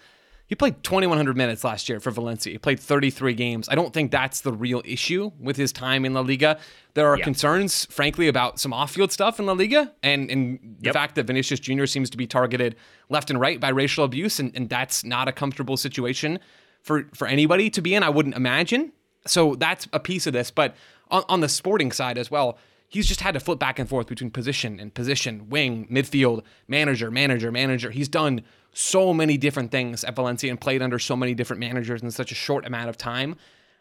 [0.47, 2.53] He played 2,100 minutes last year for Valencia.
[2.53, 3.67] He played 33 games.
[3.71, 6.59] I don't think that's the real issue with his time in La Liga.
[6.93, 7.25] There are Yeah.
[7.25, 10.93] concerns, frankly, about some off-field stuff in La Liga, and, and the Yep.
[10.95, 11.87] fact that Vinicius Jr.
[11.87, 12.77] seems to be targeted
[13.09, 16.39] left and right by racial abuse, and, and that's not a comfortable situation
[16.83, 18.03] for for anybody to be in.
[18.03, 18.93] I wouldn't imagine.
[19.27, 20.51] So that's a piece of this.
[20.51, 20.77] But
[21.11, 22.59] on, on the sporting side as well,
[22.95, 27.11] he's just had to flip back and forth between position and position, wing, midfield, manager,
[27.11, 27.91] manager, manager.
[27.91, 28.43] He's done
[28.73, 32.33] so many different things at Valencia and played under so many different managers in such
[32.33, 33.37] a short amount of time.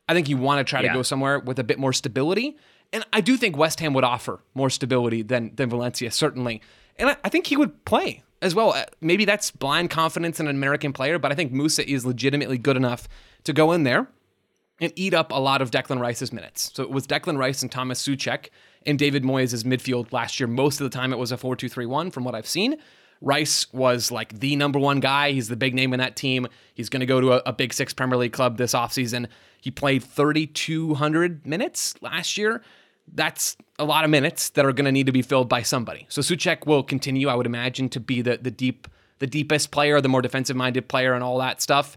[0.10, 0.90] I think you want to try Yeah.
[0.90, 2.58] to go somewhere with a bit more stability.
[2.92, 6.62] And I do think West Ham would offer more stability than than Valencia, certainly.
[7.00, 8.74] And I, I think he would play as well.
[8.74, 12.58] Uh, Maybe that's blind confidence in an American player, but I think Musah is legitimately
[12.58, 13.08] good enough
[13.46, 14.08] to go in there
[14.80, 16.72] and eat up a lot of Declan Rice's minutes.
[16.76, 18.50] So it was Declan Rice and Thomas Soucek
[18.86, 20.48] in David Moyes' midfield last year.
[20.48, 22.78] Most of the time it was a 4 2 3 1 from what I've seen.
[23.22, 25.32] Rice was like the number one guy.
[25.32, 26.48] He's the big name in that team.
[26.74, 29.28] He's going to go to a, a Big Six Premier League club this offseason.
[29.62, 32.62] He played 3,200 minutes last year.
[33.14, 36.06] That's a lot of minutes that are going to need to be filled by somebody.
[36.10, 38.88] So Soucek will continue, I would imagine, to be the the deep
[39.20, 41.96] the deepest player, the more defensive minded player, and all that stuff.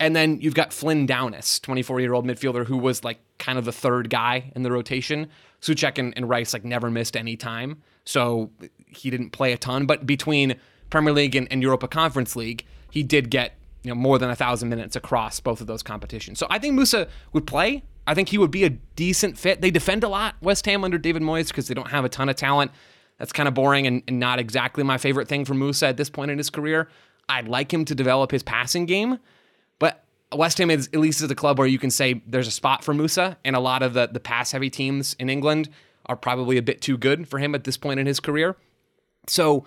[0.00, 3.64] And then you've got Flynn Downes, 24 year old midfielder who was like kind of
[3.64, 5.28] the third guy in the rotation.
[5.62, 7.82] Soucek and, and Rice like never missed any time.
[8.04, 8.50] So
[8.88, 10.56] he didn't play a ton, but between
[10.90, 14.36] Premier League and, and Europa Conference League, he did get you know more than a
[14.36, 16.38] thousand minutes across both of those competitions.
[16.38, 17.84] So I think Musah would play.
[18.06, 19.60] I think he would be a decent fit.
[19.60, 22.28] They defend a lot, West Ham under David Moyes, because they don't have a ton
[22.28, 22.72] of talent.
[23.18, 26.10] That's kind of boring and, and not exactly my favorite thing from Musah at this
[26.10, 26.88] point in his career.
[27.28, 29.18] I'd like him to develop his passing game.
[30.34, 32.84] West Ham is at least is a club where you can say there's a spot
[32.84, 35.68] for Musah, and a lot of the the pass heavy teams in England
[36.06, 38.56] are probably a bit too good for him at this point in his career.
[39.28, 39.64] So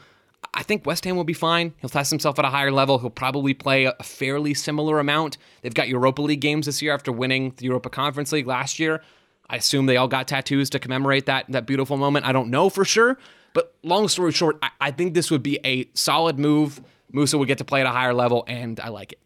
[0.54, 1.74] I think West Ham will be fine.
[1.80, 3.00] He'll test himself at a higher level.
[3.00, 5.38] He'll probably play a fairly similar amount.
[5.62, 9.02] They've got Europa League games this year after winning the Europa Conference League last year.
[9.50, 12.26] I assume they all got tattoos to commemorate that that beautiful moment.
[12.26, 13.18] I don't know for sure,
[13.54, 16.82] but long story short, I, I think this would be a solid move.
[17.14, 19.20] Musah would get to play at a higher level, and I like it.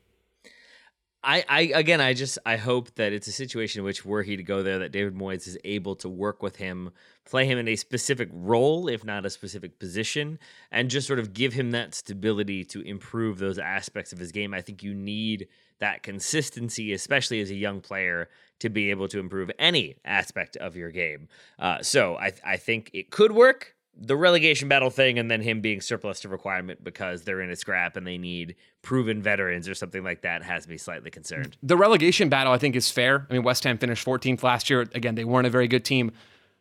[1.23, 4.37] I, I again I just I hope that it's a situation in which were he
[4.37, 6.91] to go there that David Moyes is able to work with him,
[7.25, 10.39] play him in a specific role, if not a specific position,
[10.71, 14.53] and just sort of give him that stability to improve those aspects of his game.
[14.53, 15.47] I think you need
[15.79, 20.77] that consistency, especially as a young player, to be able to improve any aspect of
[20.77, 21.27] your game.
[21.57, 25.61] Uh, so I I think it could work the relegation battle thing and then him
[25.61, 29.75] being surplus to requirement because they're in a scrap and they need proven veterans or
[29.75, 31.57] something like that has me slightly concerned.
[31.61, 33.27] The relegation battle, I think, is fair.
[33.29, 34.81] I mean, West Ham finished 14th last year.
[34.93, 36.11] Again, they weren't a very good team.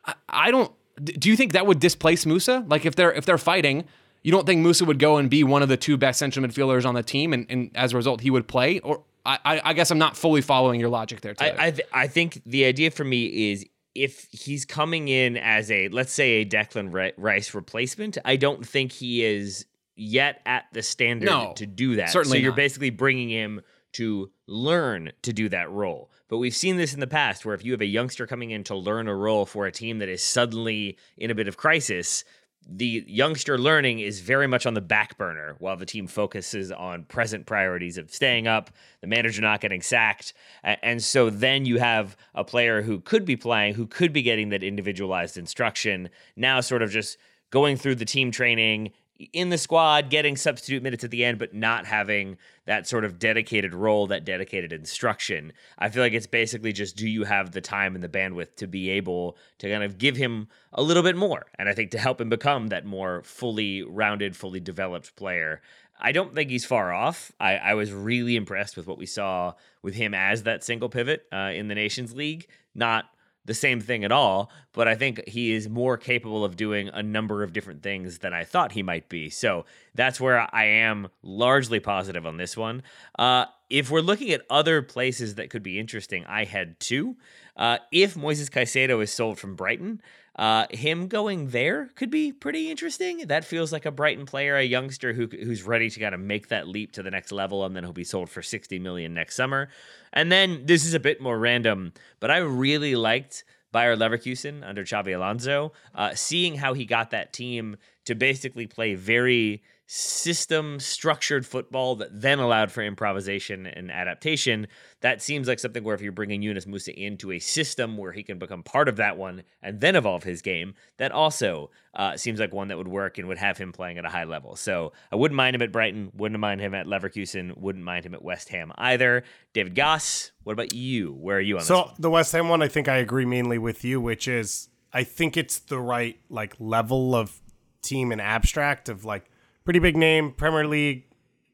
[0.05, 0.72] I, I don't.
[1.03, 2.68] Do you think that would displace Musah?
[2.68, 3.84] Like, if they're if they're fighting,
[4.24, 6.84] you don't think Musah would go and be one of the two best central midfielders
[6.84, 8.80] on the team, and, and as a result, he would play?
[8.80, 11.34] Or I, I, guess I'm not fully following your logic there.
[11.39, 15.70] I I, th- I think the idea for me is if he's coming in as
[15.70, 19.66] a let's say a Declan Rice replacement, I don't think he is
[19.97, 22.11] yet at the standard No, to do that.
[22.11, 22.57] certainly so you're not.
[22.57, 23.61] basically bringing him
[23.95, 26.11] to learn to do that role.
[26.28, 28.62] But we've seen this in the past where if you have a youngster coming in
[28.64, 32.22] to learn a role for a team that is suddenly in a bit of crisis,
[32.71, 37.05] the youngster learning is very much on the back burner while the team focuses on
[37.05, 40.35] present priorities of staying up, the manager not getting sacked.
[40.62, 44.51] And so then you have a player who could be playing, who could be getting
[44.51, 47.16] that individualized instruction, now sort of just
[47.51, 48.91] going through the team training
[49.33, 53.19] in the squad, getting substitute minutes at the end, but not having that sort of
[53.19, 55.53] dedicated role, that dedicated instruction.
[55.79, 58.69] I feel like it's basically just do you have the time and the bandwidth to
[58.69, 61.47] be able to kind of give him a little bit more?
[61.59, 65.62] And I think to help him become that more fully rounded, fully developed player.
[66.01, 67.33] I don't think he's far off.
[67.41, 71.27] I, I was really impressed with what we saw with him as that single pivot
[71.33, 72.47] uh, in the Nations League.
[72.73, 73.07] Not
[73.49, 77.03] the same thing at all, but I think he is more capable of doing a
[77.03, 79.31] number of different things than I thought he might be.
[79.31, 82.83] So that's where I am largely positive on this one.
[83.19, 87.17] Uh, if we're looking at other places that could be interesting, I had two.
[87.57, 90.03] Uh, if Moises Caicedo is sold from Brighton,
[90.39, 93.26] uh, him going there could be pretty interesting.
[93.26, 96.49] That feels like a Brighton player, a youngster who who's ready to kind of make
[96.49, 99.34] that leap to the next level, and then he'll be sold for sixty million next
[99.34, 99.68] summer.
[100.12, 104.84] And then this is a bit more random, but I really liked Bayer Leverkusen under
[104.84, 111.47] Xabi Alonso, uh, seeing how he got that team to basically play very system structured
[111.47, 114.66] football that then allowed for improvisation and adaptation.
[115.01, 118.22] That seems like something where if you're bringing Yunus Musah into a system where he
[118.22, 122.39] can become part of that one and then evolve his game, that also uh, seems
[122.39, 124.57] like one that would work and would have him playing at a high level.
[124.57, 128.12] So I wouldn't mind him at Brighton, wouldn't mind him at Leverkusen, wouldn't mind him
[128.12, 129.24] at West Ham either.
[129.55, 131.12] David Gass, what about you?
[131.14, 133.86] Where are you on so the West Ham one, I think I agree mainly with
[133.86, 137.41] you, which is I think it's the right like level of
[137.80, 139.30] team and abstract of like
[139.69, 141.05] pretty big name, Premier League,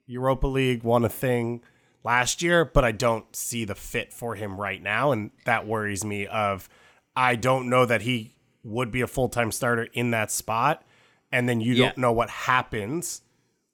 [0.06, 1.60] Europa League, won a thing
[2.04, 6.04] last year, but I don't see the fit for him right now, and that worries
[6.04, 6.24] me.
[6.28, 6.68] Of
[7.16, 10.84] I don't know that he would be a full time starter in that spot,
[11.32, 11.86] and then you Yeah.
[11.86, 13.22] don't know what happens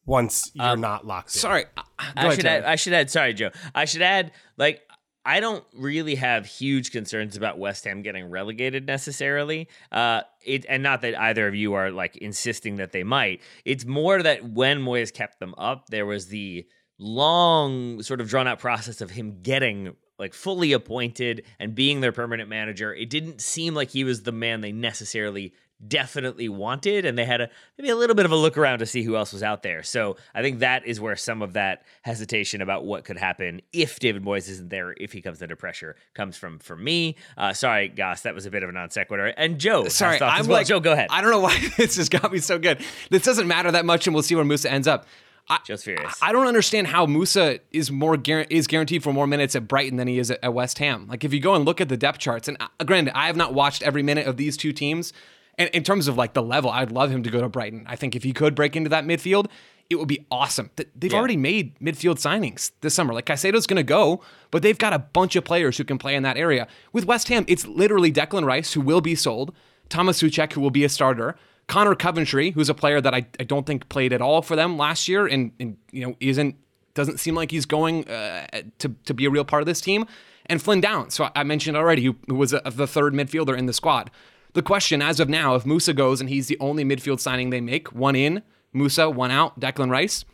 [0.07, 1.41] once you're not locked in.
[1.41, 1.82] Sorry, uh,
[2.22, 3.11] go I should add, I should add.
[3.11, 3.51] Sorry, Joe.
[3.74, 4.32] I should add.
[4.57, 4.80] Like,
[5.25, 9.68] I don't really have huge concerns about West Ham getting relegated necessarily.
[9.93, 13.43] Uh, it and not that either of you are like insisting that they might.
[13.64, 16.66] It's more that when Moyes kept them up, there was the
[16.99, 22.12] long, sort of drawn out process of him getting like fully appointed and being their
[22.12, 22.95] permanent manager.
[22.95, 25.55] It didn't seem like he was the man they necessarily
[25.87, 28.87] definitely wanted and they had a maybe a little bit of a look around to
[28.87, 29.83] see who else was out there.
[29.83, 33.99] So I think that is where some of that hesitation about what could happen if
[33.99, 37.16] David Moyes isn't there, if he comes under pressure, comes from for me.
[37.37, 39.26] Uh, sorry, Gass, that was a bit of a non sequitur.
[39.26, 40.59] And Joe, Sorry, I'm well.
[40.59, 41.09] like, Joe, go ahead.
[41.11, 42.81] I don't know why this has got me so good.
[43.11, 45.07] This doesn't matter that much, and we'll see where Musah ends up.
[45.49, 46.16] I, Joe's furious.
[46.22, 50.07] I don't understand how Musah is more is guaranteed for more minutes at Brighton than
[50.07, 51.07] he is at, at West Ham.
[51.09, 53.37] Like if you go and look at the depth charts, and uh, granted, I have
[53.37, 55.12] not watched every minute of these two teams.
[55.61, 57.84] And in terms of like the level, I'd love him to go to Brighton.
[57.86, 59.46] I think if he could break into that midfield,
[59.90, 60.70] it would be awesome.
[60.76, 61.18] They've Yeah.
[61.18, 63.12] already made midfield signings this summer.
[63.12, 66.14] Like Caicedo's going to go, but they've got a bunch of players who can play
[66.14, 66.66] in that area.
[66.94, 69.52] With West Ham, it's literally Declan Rice who will be sold,
[69.90, 71.36] Thomas Soucek who will be a starter,
[71.66, 74.78] Conor Coventry who's a player that I, I don't think played at all for them
[74.78, 76.56] last year, and, and you know isn't
[76.94, 78.46] doesn't seem like he's going uh,
[78.78, 80.06] to to be a real part of this team,
[80.46, 81.14] and Flynn Downes.
[81.14, 84.11] So I mentioned already who, who was a, the third midfielder in the squad.
[84.55, 87.61] The question, as of now, if Musah goes and he's the only midfield signing they
[87.61, 88.42] make, one in,
[88.74, 90.24] Musah, one out, Declan Rice.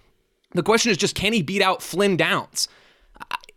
[0.53, 2.69] The question is just can he beat out Flynn Downes?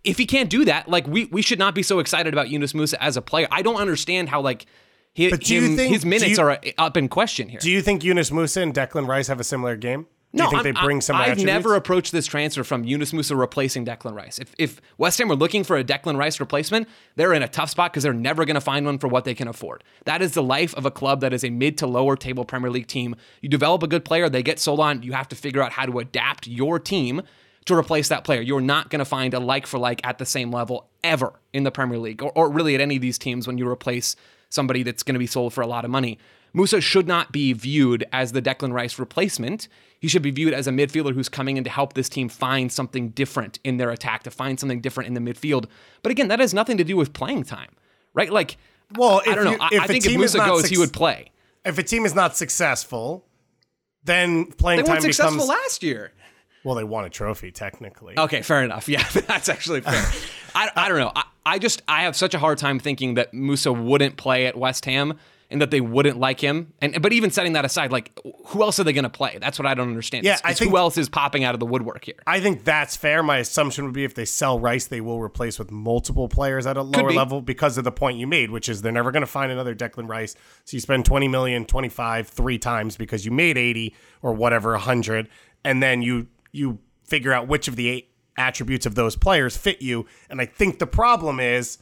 [0.04, 2.74] If he can't do that, like we we should not be so excited about Yunus
[2.74, 3.48] Musah as a player.
[3.52, 4.66] I don't understand how like
[5.14, 7.60] he, But do you him- think- his minutes you- are up in question here.
[7.62, 10.08] Do you think Yunus Musah and Declan Rice have a similar game?
[10.36, 11.54] Do you think I'm- they bring similar I've attributes?
[11.54, 14.38] never approached this transfer from Yunus Musah replacing Declan Rice.
[14.38, 17.72] If, if West Ham were looking for a Declan Rice replacement, they're in a tough
[17.72, 19.84] spot because they're never going to find one for what they can afford.
[20.06, 22.70] That is the life of a club that is a mid to lower table Premier
[22.70, 23.16] League team.
[23.42, 25.02] You develop a good player, they get sold on.
[25.02, 27.24] You have to figure out how to adapt your team
[27.66, 28.42] to replace that player.
[28.42, 31.64] You're not going to find a like for like at the same level ever in
[31.64, 34.16] the Premier League or, or really at any of these teams when you replace
[34.50, 36.18] somebody that's going to be sold for a lot of money.
[36.60, 39.68] Musah should not be viewed as the Declan Rice replacement.
[40.00, 42.72] He should be viewed as a midfielder who's coming in to help this team find
[42.72, 45.66] something different in their attack, to find something different in the midfield.
[46.04, 47.72] But again, that has nothing to do with playing time,
[48.14, 48.32] right?
[48.32, 48.58] Like,
[48.96, 49.52] Well, I if don't know.
[49.52, 51.32] you- I, if I think if Musah goes, suc- he would play.
[51.66, 53.26] If a team is not successful,
[54.04, 54.86] then playing time.
[54.86, 56.12] They weren't successful last year.
[56.64, 56.76] well.
[56.76, 58.18] They won a trophy technically.
[58.18, 58.88] Okay, fair enough.
[58.96, 59.94] Yeah, that's actually fair.
[60.56, 61.12] I, I don't know.
[61.16, 64.58] I, I just I have such a hard time thinking that Musah wouldn't play at
[64.58, 65.18] West Ham
[65.52, 66.74] and that they wouldn't like him.
[66.80, 69.38] And but even setting that aside, like who else are they going to play?
[69.42, 70.24] That's what I don't understand.
[70.26, 72.16] Yeah, It's- I it's think- who else is popping out of the woodwork here.
[72.28, 73.24] I think that's fair.
[73.24, 76.78] My assumption would be if they sell Rice, they will replace with multiple players at
[76.78, 77.16] a lower be.
[77.16, 79.74] level because of the point you made, which is they're never going to find another
[79.74, 80.36] Declan Rice.
[80.66, 85.28] So you spend 20 million, 25 three times because you made 80 or whatever, 100,
[85.64, 89.82] and then you you figure out which of the eight attributes of those players fit
[89.82, 90.06] you.
[90.30, 91.80] And I think the problem is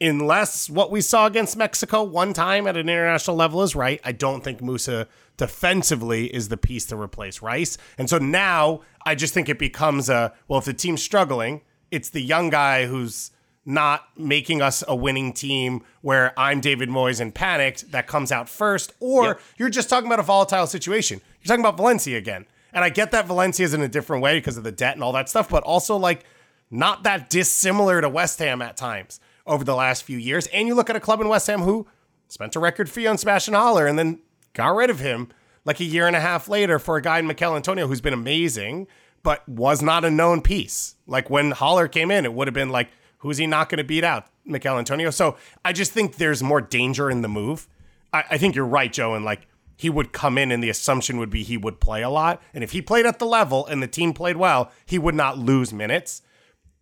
[0.00, 4.12] unless what we saw against Mexico one time at an international level is right, I
[4.12, 7.78] don't think Musah defensively is the piece to replace Rice.
[7.98, 12.10] And so now I just think it becomes a well, if the team's struggling, it's
[12.10, 13.30] the young guy who's
[13.64, 18.48] not making us a winning team where I'm David Moyes and panicked that comes out
[18.48, 21.20] first, or you're just talking about a volatile situation.
[21.40, 22.46] You're talking about Valencia again.
[22.72, 25.02] And I get that Valencia is in a different way because of the debt and
[25.02, 26.24] all that stuff, but also like
[26.70, 30.46] not that dissimilar to West Ham at times over the last few years.
[30.48, 31.86] And you look at a club in West Ham who
[32.28, 34.20] spent a record fee on Sebastian Haller and then
[34.52, 35.28] got rid of him
[35.64, 38.12] like a year and a half later for a guy in Michail Antonio who's been
[38.12, 38.86] amazing,
[39.22, 40.94] but was not a known piece.
[41.06, 42.88] Like when Haller came in, it would have been like,
[43.18, 44.26] who's he not going to beat out?
[44.44, 45.10] Michail Antonio.
[45.10, 47.68] So I just think there's more danger in the move.
[48.12, 51.18] I, I think you're right, Joe, and like he would come in and the assumption
[51.18, 52.42] would be he would play a lot.
[52.54, 55.38] And if he played at the level and the team played well, he would not
[55.38, 56.22] lose minutes.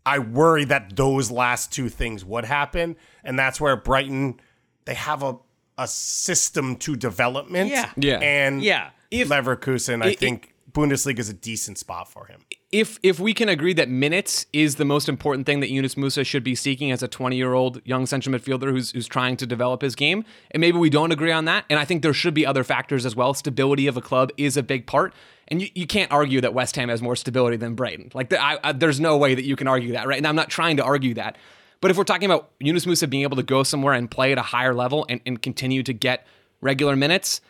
[0.06, 4.40] I worry that those last two things would happen, and that's where Brighton
[4.84, 5.36] they have a
[5.76, 7.68] a system to development.
[7.70, 7.90] Yeah.
[7.96, 8.18] Yeah.
[8.20, 8.90] and Yeah.
[9.10, 12.40] If- Leverkusen, I it- think Bundesliga is a decent spot for him.
[12.72, 16.26] if if we can agree that minutes is the most important thing that Yunus Musah
[16.26, 19.46] should be seeking as a 20 year old young central midfielder who's who's trying to
[19.46, 22.34] develop his game, and maybe we don't agree on that, and I think there should
[22.34, 23.32] be other factors as well.
[23.34, 25.14] Stability of a club is a big part,
[25.48, 28.10] and you, you can't argue that West Ham has more stability than Brighton.
[28.14, 30.18] Like the, I, I, there's no way that you can argue that, right?
[30.18, 31.36] And I'm not trying to argue that,
[31.80, 34.38] but if we're talking about Yunus Musah being able to go somewhere and play at
[34.38, 36.26] a higher level and, and continue to get
[36.60, 37.40] regular minutes,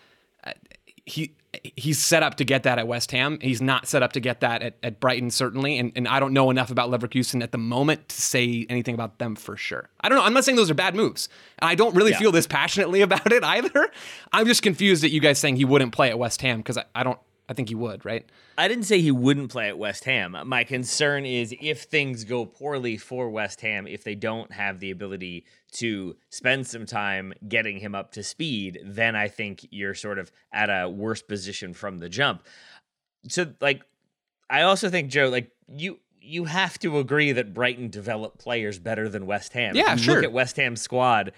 [0.44, 0.52] uh,
[1.04, 1.34] he
[1.76, 3.38] he's set up to get that at West Ham.
[3.40, 5.78] He's not set up to get that at, at Brighton, certainly.
[5.78, 9.18] And, and I don't know enough about Leverkusen at the moment to say anything about
[9.18, 9.88] them for sure.
[10.00, 10.24] I don't know.
[10.24, 11.28] I'm not saying those are bad moves.
[11.58, 13.88] And I don't really feel this passionately about it either.
[14.32, 16.84] I'm just confused at you guys saying he wouldn't play at West Ham because I,
[16.94, 17.18] I don't.
[17.48, 18.24] I think he would, right?
[18.56, 20.36] I didn't say he wouldn't play at West Ham.
[20.46, 24.90] My concern is if things go poorly for West Ham, if they don't have the
[24.90, 30.18] ability to spend some time getting him up to speed, then I think you're sort
[30.18, 32.44] of at a worse position from the jump.
[33.28, 33.82] So, like,
[34.48, 39.08] I also think Joe, like you, you have to agree that Brighton develop players better
[39.08, 39.76] than West Ham.
[39.76, 40.16] Yeah, sure.
[40.16, 41.32] Look at West Ham's squad.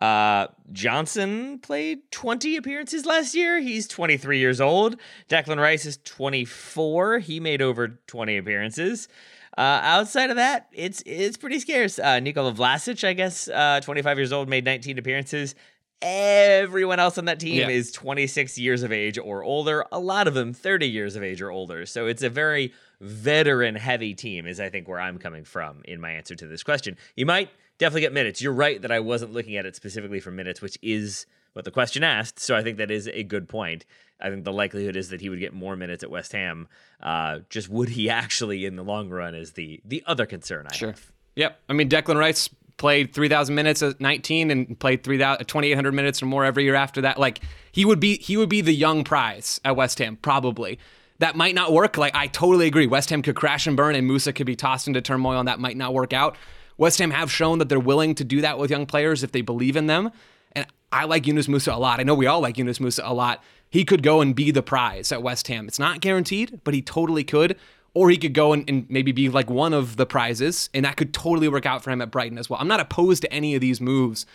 [0.00, 3.60] Uh, Johnson played 20 appearances last year.
[3.60, 4.96] He's 23 years old.
[5.28, 7.20] Declan Rice is 24.
[7.20, 9.08] He made over 20 appearances.
[9.56, 12.00] Uh, outside of that, it's it's pretty scarce.
[12.00, 15.54] Uh, Nikola Vlasic, I guess, uh, 25 years old, made 19 appearances.
[16.02, 17.68] Everyone else on that team Yeah.
[17.68, 19.84] is 26 years of age or older.
[19.92, 21.86] A lot of them 30 years of age or older.
[21.86, 26.00] So it's a very veteran heavy team, is I think where I'm coming from in
[26.00, 26.96] my answer to this question.
[27.16, 27.48] You might
[27.78, 28.40] definitely get minutes.
[28.40, 31.70] You're right that I wasn't looking at it specifically for minutes, which is what the
[31.70, 32.38] question asked.
[32.40, 33.84] So I think that is a good point.
[34.20, 36.68] I think the likelihood is that he would get more minutes at West Ham.
[37.02, 40.76] Uh, just would he actually in the long run is the the other concern I
[40.76, 41.12] have.
[41.36, 41.60] Yep.
[41.68, 46.26] I mean, Declan Rice played 3,000 minutes at 19 and played 3,000 2,800 minutes or
[46.26, 47.18] more every year after that.
[47.18, 47.40] Like
[47.72, 50.78] he would be he would be the young prize at West Ham probably.
[51.18, 51.96] That might not work.
[51.96, 52.86] Like I totally agree.
[52.86, 55.60] West Ham could crash and burn, and Musah could be tossed into turmoil, and that
[55.60, 56.36] might not work out.
[56.76, 59.40] West Ham have shown that they're willing to do that with young players if they
[59.40, 60.10] believe in them.
[60.52, 62.00] And I like Yunus Musah a lot.
[62.00, 63.42] I know we all like Yunus Musah a lot.
[63.70, 65.66] He could go and be the prize at West Ham.
[65.66, 67.56] It's not guaranteed, but he totally could.
[67.92, 70.96] Or he could go and, and maybe be like one of the prizes, and that
[70.96, 72.60] could totally work out for him at Brighton as well.
[72.60, 74.26] I'm not opposed to any of these moves.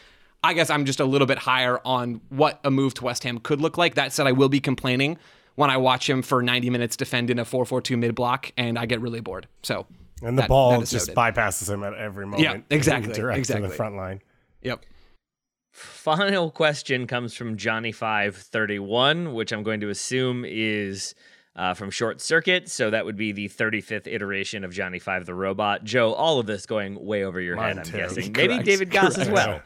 [0.42, 3.38] I guess I'm just a little bit higher on what a move to West Ham
[3.40, 3.96] could look like.
[3.96, 5.18] That said, I will be complaining
[5.56, 8.86] when I watch him for 90 minutes defend in a 4-4-2 mid block, and I
[8.86, 9.48] get really bored.
[9.62, 9.86] So
[10.22, 11.36] And the that- ball that is just noted.
[11.36, 12.44] bypasses him at every moment.
[12.44, 13.68] Yeah, exactly, Direct to exactly.
[13.70, 14.22] the front line.
[14.62, 14.86] Yep.
[15.72, 21.14] Final question comes from Johnny Five Thirty One, which I'm going to assume is
[21.56, 22.70] uh, from Short Circuit.
[22.70, 25.84] So that would be the 35th iteration of Johnny Five the Robot.
[25.84, 27.78] Joe, all of this going way over your Mine head.
[27.80, 27.98] I'm too.
[27.98, 28.32] guessing.
[28.36, 29.32] Maybe David Gass as correct.
[29.34, 29.62] well.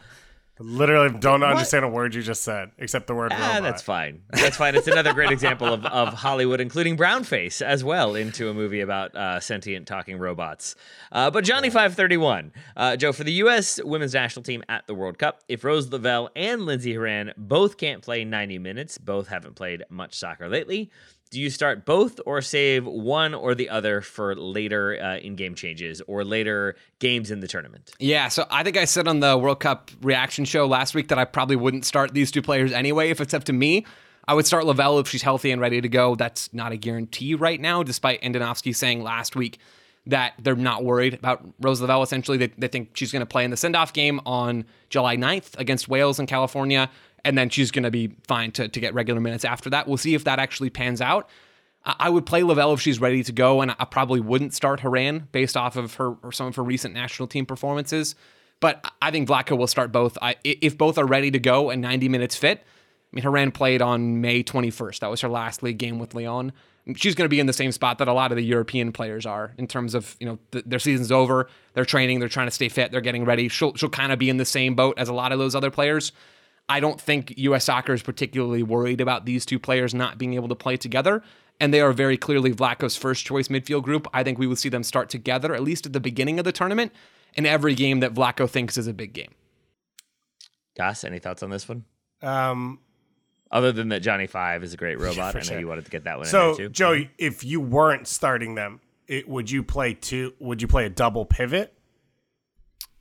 [0.64, 3.64] Literally don't understand a word you just said, except the word Ah, robot.
[3.64, 4.22] that's fine.
[4.32, 4.76] That's fine.
[4.76, 9.16] It's another great example of, of Hollywood including brownface as well into a movie about
[9.16, 10.76] uh, sentient talking robots.
[11.12, 13.80] Uh, but Johnny Five Thirty One, uh, Joe, for the U.S.
[13.84, 18.02] women's national team at the World Cup, if Rose Lavelle and Lindsey Horan both can't
[18.02, 20.90] play 90 minutes, both haven't played much soccer lately.
[21.34, 25.56] Do you start both or save one or the other for later uh, in game
[25.56, 27.92] changes or later games in the tournament?
[27.98, 31.18] Yeah, so I think I said on the World Cup reaction show last week that
[31.18, 33.84] I probably wouldn't start these two players anyway if it's up to me.
[34.28, 36.14] I would start Lavelle if she's healthy and ready to go.
[36.14, 39.58] That's not a guarantee right now, despite Andonovski saying last week
[40.06, 42.04] that they're not worried about Rose Lavelle.
[42.04, 45.18] Essentially, they, they think she's going to play in the send off game on July
[45.18, 46.92] 9th against Wales in California,
[47.26, 49.88] and then she's going to be fine to, to get regular minutes after that.
[49.88, 51.30] We'll see if that actually pans out.
[51.86, 55.28] I would play Lavelle if she's ready to go, and I probably wouldn't start Horan
[55.32, 58.16] based off of her or some of her recent national team performances.
[58.62, 60.18] But I think Vlatko will start both.
[60.22, 63.82] I, if both are ready to go and 90 minutes fit, I mean, Horan played
[63.82, 65.00] on May 21st.
[65.00, 66.54] That was her last league game with Lyon
[66.96, 69.26] she's going to be in the same spot that a lot of the European players
[69.26, 72.52] are in terms of you know th- their season's over, they're training, they're trying to
[72.52, 73.48] stay fit, they're getting ready.
[73.48, 75.72] She'll she'll kind of be in the same boat as a lot of those other
[75.72, 76.12] players.
[76.74, 77.66] I don't think U.S.
[77.66, 81.22] Soccer is particularly worried about these two players not being able to play together,
[81.60, 84.08] and they are very clearly Vlatko's first choice midfield group.
[84.12, 86.52] I think we will see them start together at least at the beginning of the
[86.52, 86.92] tournament
[87.36, 89.30] in every game that Vlatko thinks is a big game.
[90.76, 91.86] Gass, any thoughts on this one?
[92.24, 92.80] Um,
[93.52, 95.34] other than that, Johnny Five is a great robot.
[95.34, 95.60] For I know sure.
[95.60, 96.72] you wanted to get that one so in there too.
[96.72, 100.34] Joey, if you weren't starting them, it, would you play two?
[100.40, 101.78] Would you play a double pivot?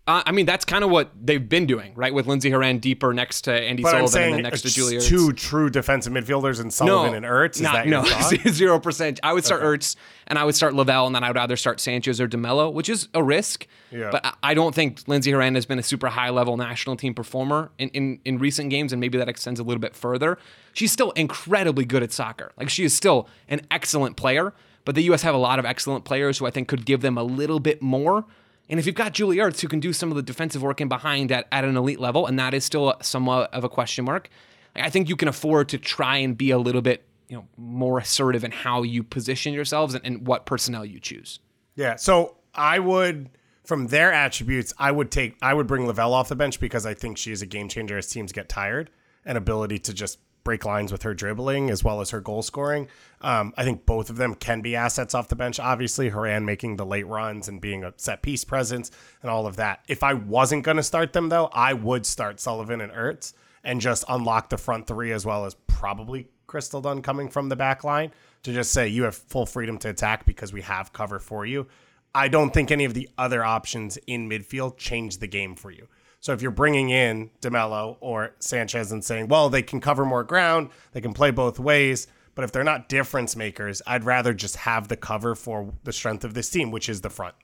[0.05, 2.13] Uh, I mean, that's kind of what they've been doing, right?
[2.13, 4.99] With Lindsey Horan deeper next to Andi But Sullivan and then next to Julia.
[4.99, 5.07] Ertz.
[5.09, 7.55] two true defensive midfielders and Sullivan and Ertz.
[7.57, 9.21] Is not- that your no, zero percent.
[9.23, 9.95] I would start Ertz
[10.27, 12.89] and I would start Lavelle, and then I would either start Sanchez or DeMelo, which
[12.89, 13.69] is a risk.
[13.93, 14.09] Yeah.
[14.11, 17.15] But I- I don't think Lindsey Horan has been a super high level national team
[17.15, 20.37] performer in, in, in recent games, and maybe that extends a little bit further.
[20.73, 22.51] She's still incredibly good at soccer.
[22.57, 24.53] Like she is still an excellent player.
[24.85, 25.23] But the U.S.
[25.23, 27.81] have a lot of excellent players who I think could give them a little bit
[27.81, 28.25] more.
[28.73, 30.89] And if you've got Julie Ertz who can do some of the defensive work in
[30.89, 34.31] behind at, at an elite level, and that is still somewhat of a question mark,
[34.75, 37.99] I think you can afford to try and be a little bit you know more
[37.99, 41.39] assertive in how you position yourselves and, and what personnel you choose.
[41.77, 41.97] Yeah.
[41.97, 43.29] So I would,
[43.63, 46.95] from their attributes, I would take, I would bring Lavelle off the bench because I
[46.95, 48.89] think she is a game changer as teams get tired
[49.27, 52.89] and ability to just break lines with her dribbling as well as her goal scoring.
[53.21, 55.61] Um, I think both of them can be assets off the bench.
[55.61, 58.91] Obviously, Horan making the late runs and being a set piece presence
[59.23, 59.85] and all of that.
[59.89, 63.33] If I wasn't going to start them though, I would start Sullivan and Ertz
[63.65, 67.57] and just unlock the front three as well as probably Crystal Dunn coming from the
[67.57, 68.13] back line
[68.43, 71.67] to just say you have full freedom to attack because we have cover for you.
[72.15, 75.89] I don't think any of the other options in midfield change the game for you.
[76.23, 80.23] So if you're bringing in DeMelo or Sanchez and saying, well, they can cover more
[80.23, 84.55] ground, they can play both ways, but if they're not difference makers, I'd rather just
[84.55, 87.35] have the cover for the strength of this team, which is the front.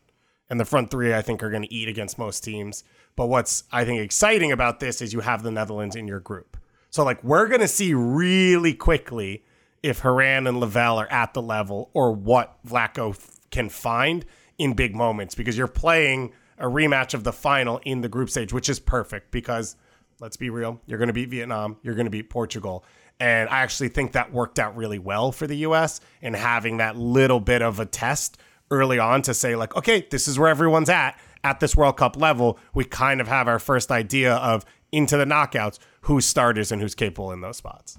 [0.48, 2.84] And the front three, I think, are going to eat against most teams.
[3.16, 6.56] But what's, I think, exciting about this is you have the Netherlands in your group.
[6.88, 9.44] So, like, we're going to see really quickly
[9.82, 13.18] if Horan and Lavelle are at the level or what Vlatko
[13.50, 14.24] can find
[14.56, 18.52] in big moments because you're playing a rematch of the final in the group stage,
[18.52, 19.76] which is perfect because
[20.20, 22.85] let's be real, you're going to beat Vietnam, you're going to beat Portugal.
[23.20, 26.97] And I actually think that worked out really well for the US in having that
[26.97, 28.39] little bit of a test
[28.70, 32.16] early on to say, like, okay, this is where everyone's at at this World Cup
[32.16, 32.59] level.
[32.74, 36.94] We kind of have our first idea of into the knockouts who's starters and who's
[36.94, 37.98] capable in those spots.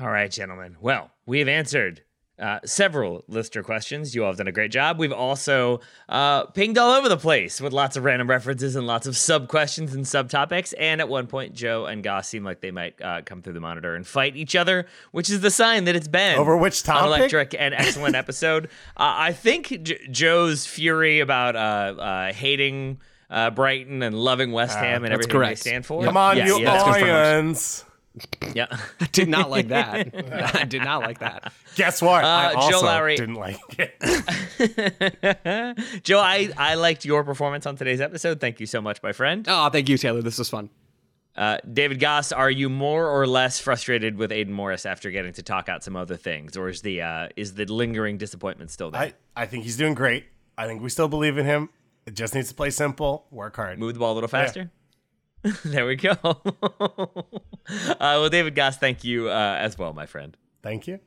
[0.00, 0.76] All right, gentlemen.
[0.80, 2.02] Well, we've answered
[2.38, 4.14] uh, several listener questions.
[4.14, 4.98] You all have done a great job.
[4.98, 9.06] We've also uh, pinged all over the place with lots of random references and lots
[9.06, 10.74] of sub questions and subtopics.
[10.78, 13.60] And at one point, Joe and Gass seemed like they might uh, come through the
[13.60, 16.86] monitor and fight each other, which is the sign that it's been Over which an
[16.86, 17.06] topic?
[17.06, 18.66] electric and excellent episode.
[18.96, 22.98] Uh, I think J- Joe's fury about uh, uh, hating.
[23.30, 25.64] Uh, Brighton and loving West Ham and everything correct.
[25.64, 26.04] they stand for.
[26.04, 27.04] Come on, Yeah, you confirmed.
[27.04, 27.84] Irons.
[28.54, 28.66] Yeah.
[29.00, 30.54] I did not like that.
[30.60, 31.52] I did not like that.
[31.74, 32.24] Guess what?
[32.24, 33.94] I Uh, Joe also Lowry- didn't like it.
[36.04, 38.40] Joe, I, I liked your performance on today's episode.
[38.40, 39.44] Thank you so much, my friend.
[39.48, 40.22] Oh, thank you, Taylor.
[40.22, 40.70] This was fun.
[41.36, 45.42] Uh, David Gass, are you more or less frustrated with Aidan Morris after getting to
[45.42, 49.00] talk out some other things, or is the uh, is the lingering disappointment still there?
[49.00, 50.26] I, I think he's doing great.
[50.56, 51.70] I think we still believe in him.
[52.06, 53.80] It just needs to play simple, work hard.
[53.80, 54.70] Move the ball a little faster.
[55.64, 56.12] there we go.
[56.22, 56.36] uh,
[57.98, 60.36] well, David Gass, thank you uh, as well, my friend.
[60.62, 61.00] Thank you.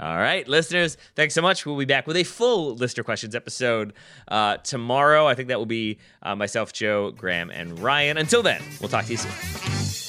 [0.00, 1.64] All right, listeners, thanks so much.
[1.64, 3.92] We'll be back with a full listener questions episode
[4.26, 5.28] uh, tomorrow.
[5.28, 8.18] I think that will be uh, myself, Joe, Graham, and Ryan.
[8.18, 10.03] Until then, we'll talk to you soon.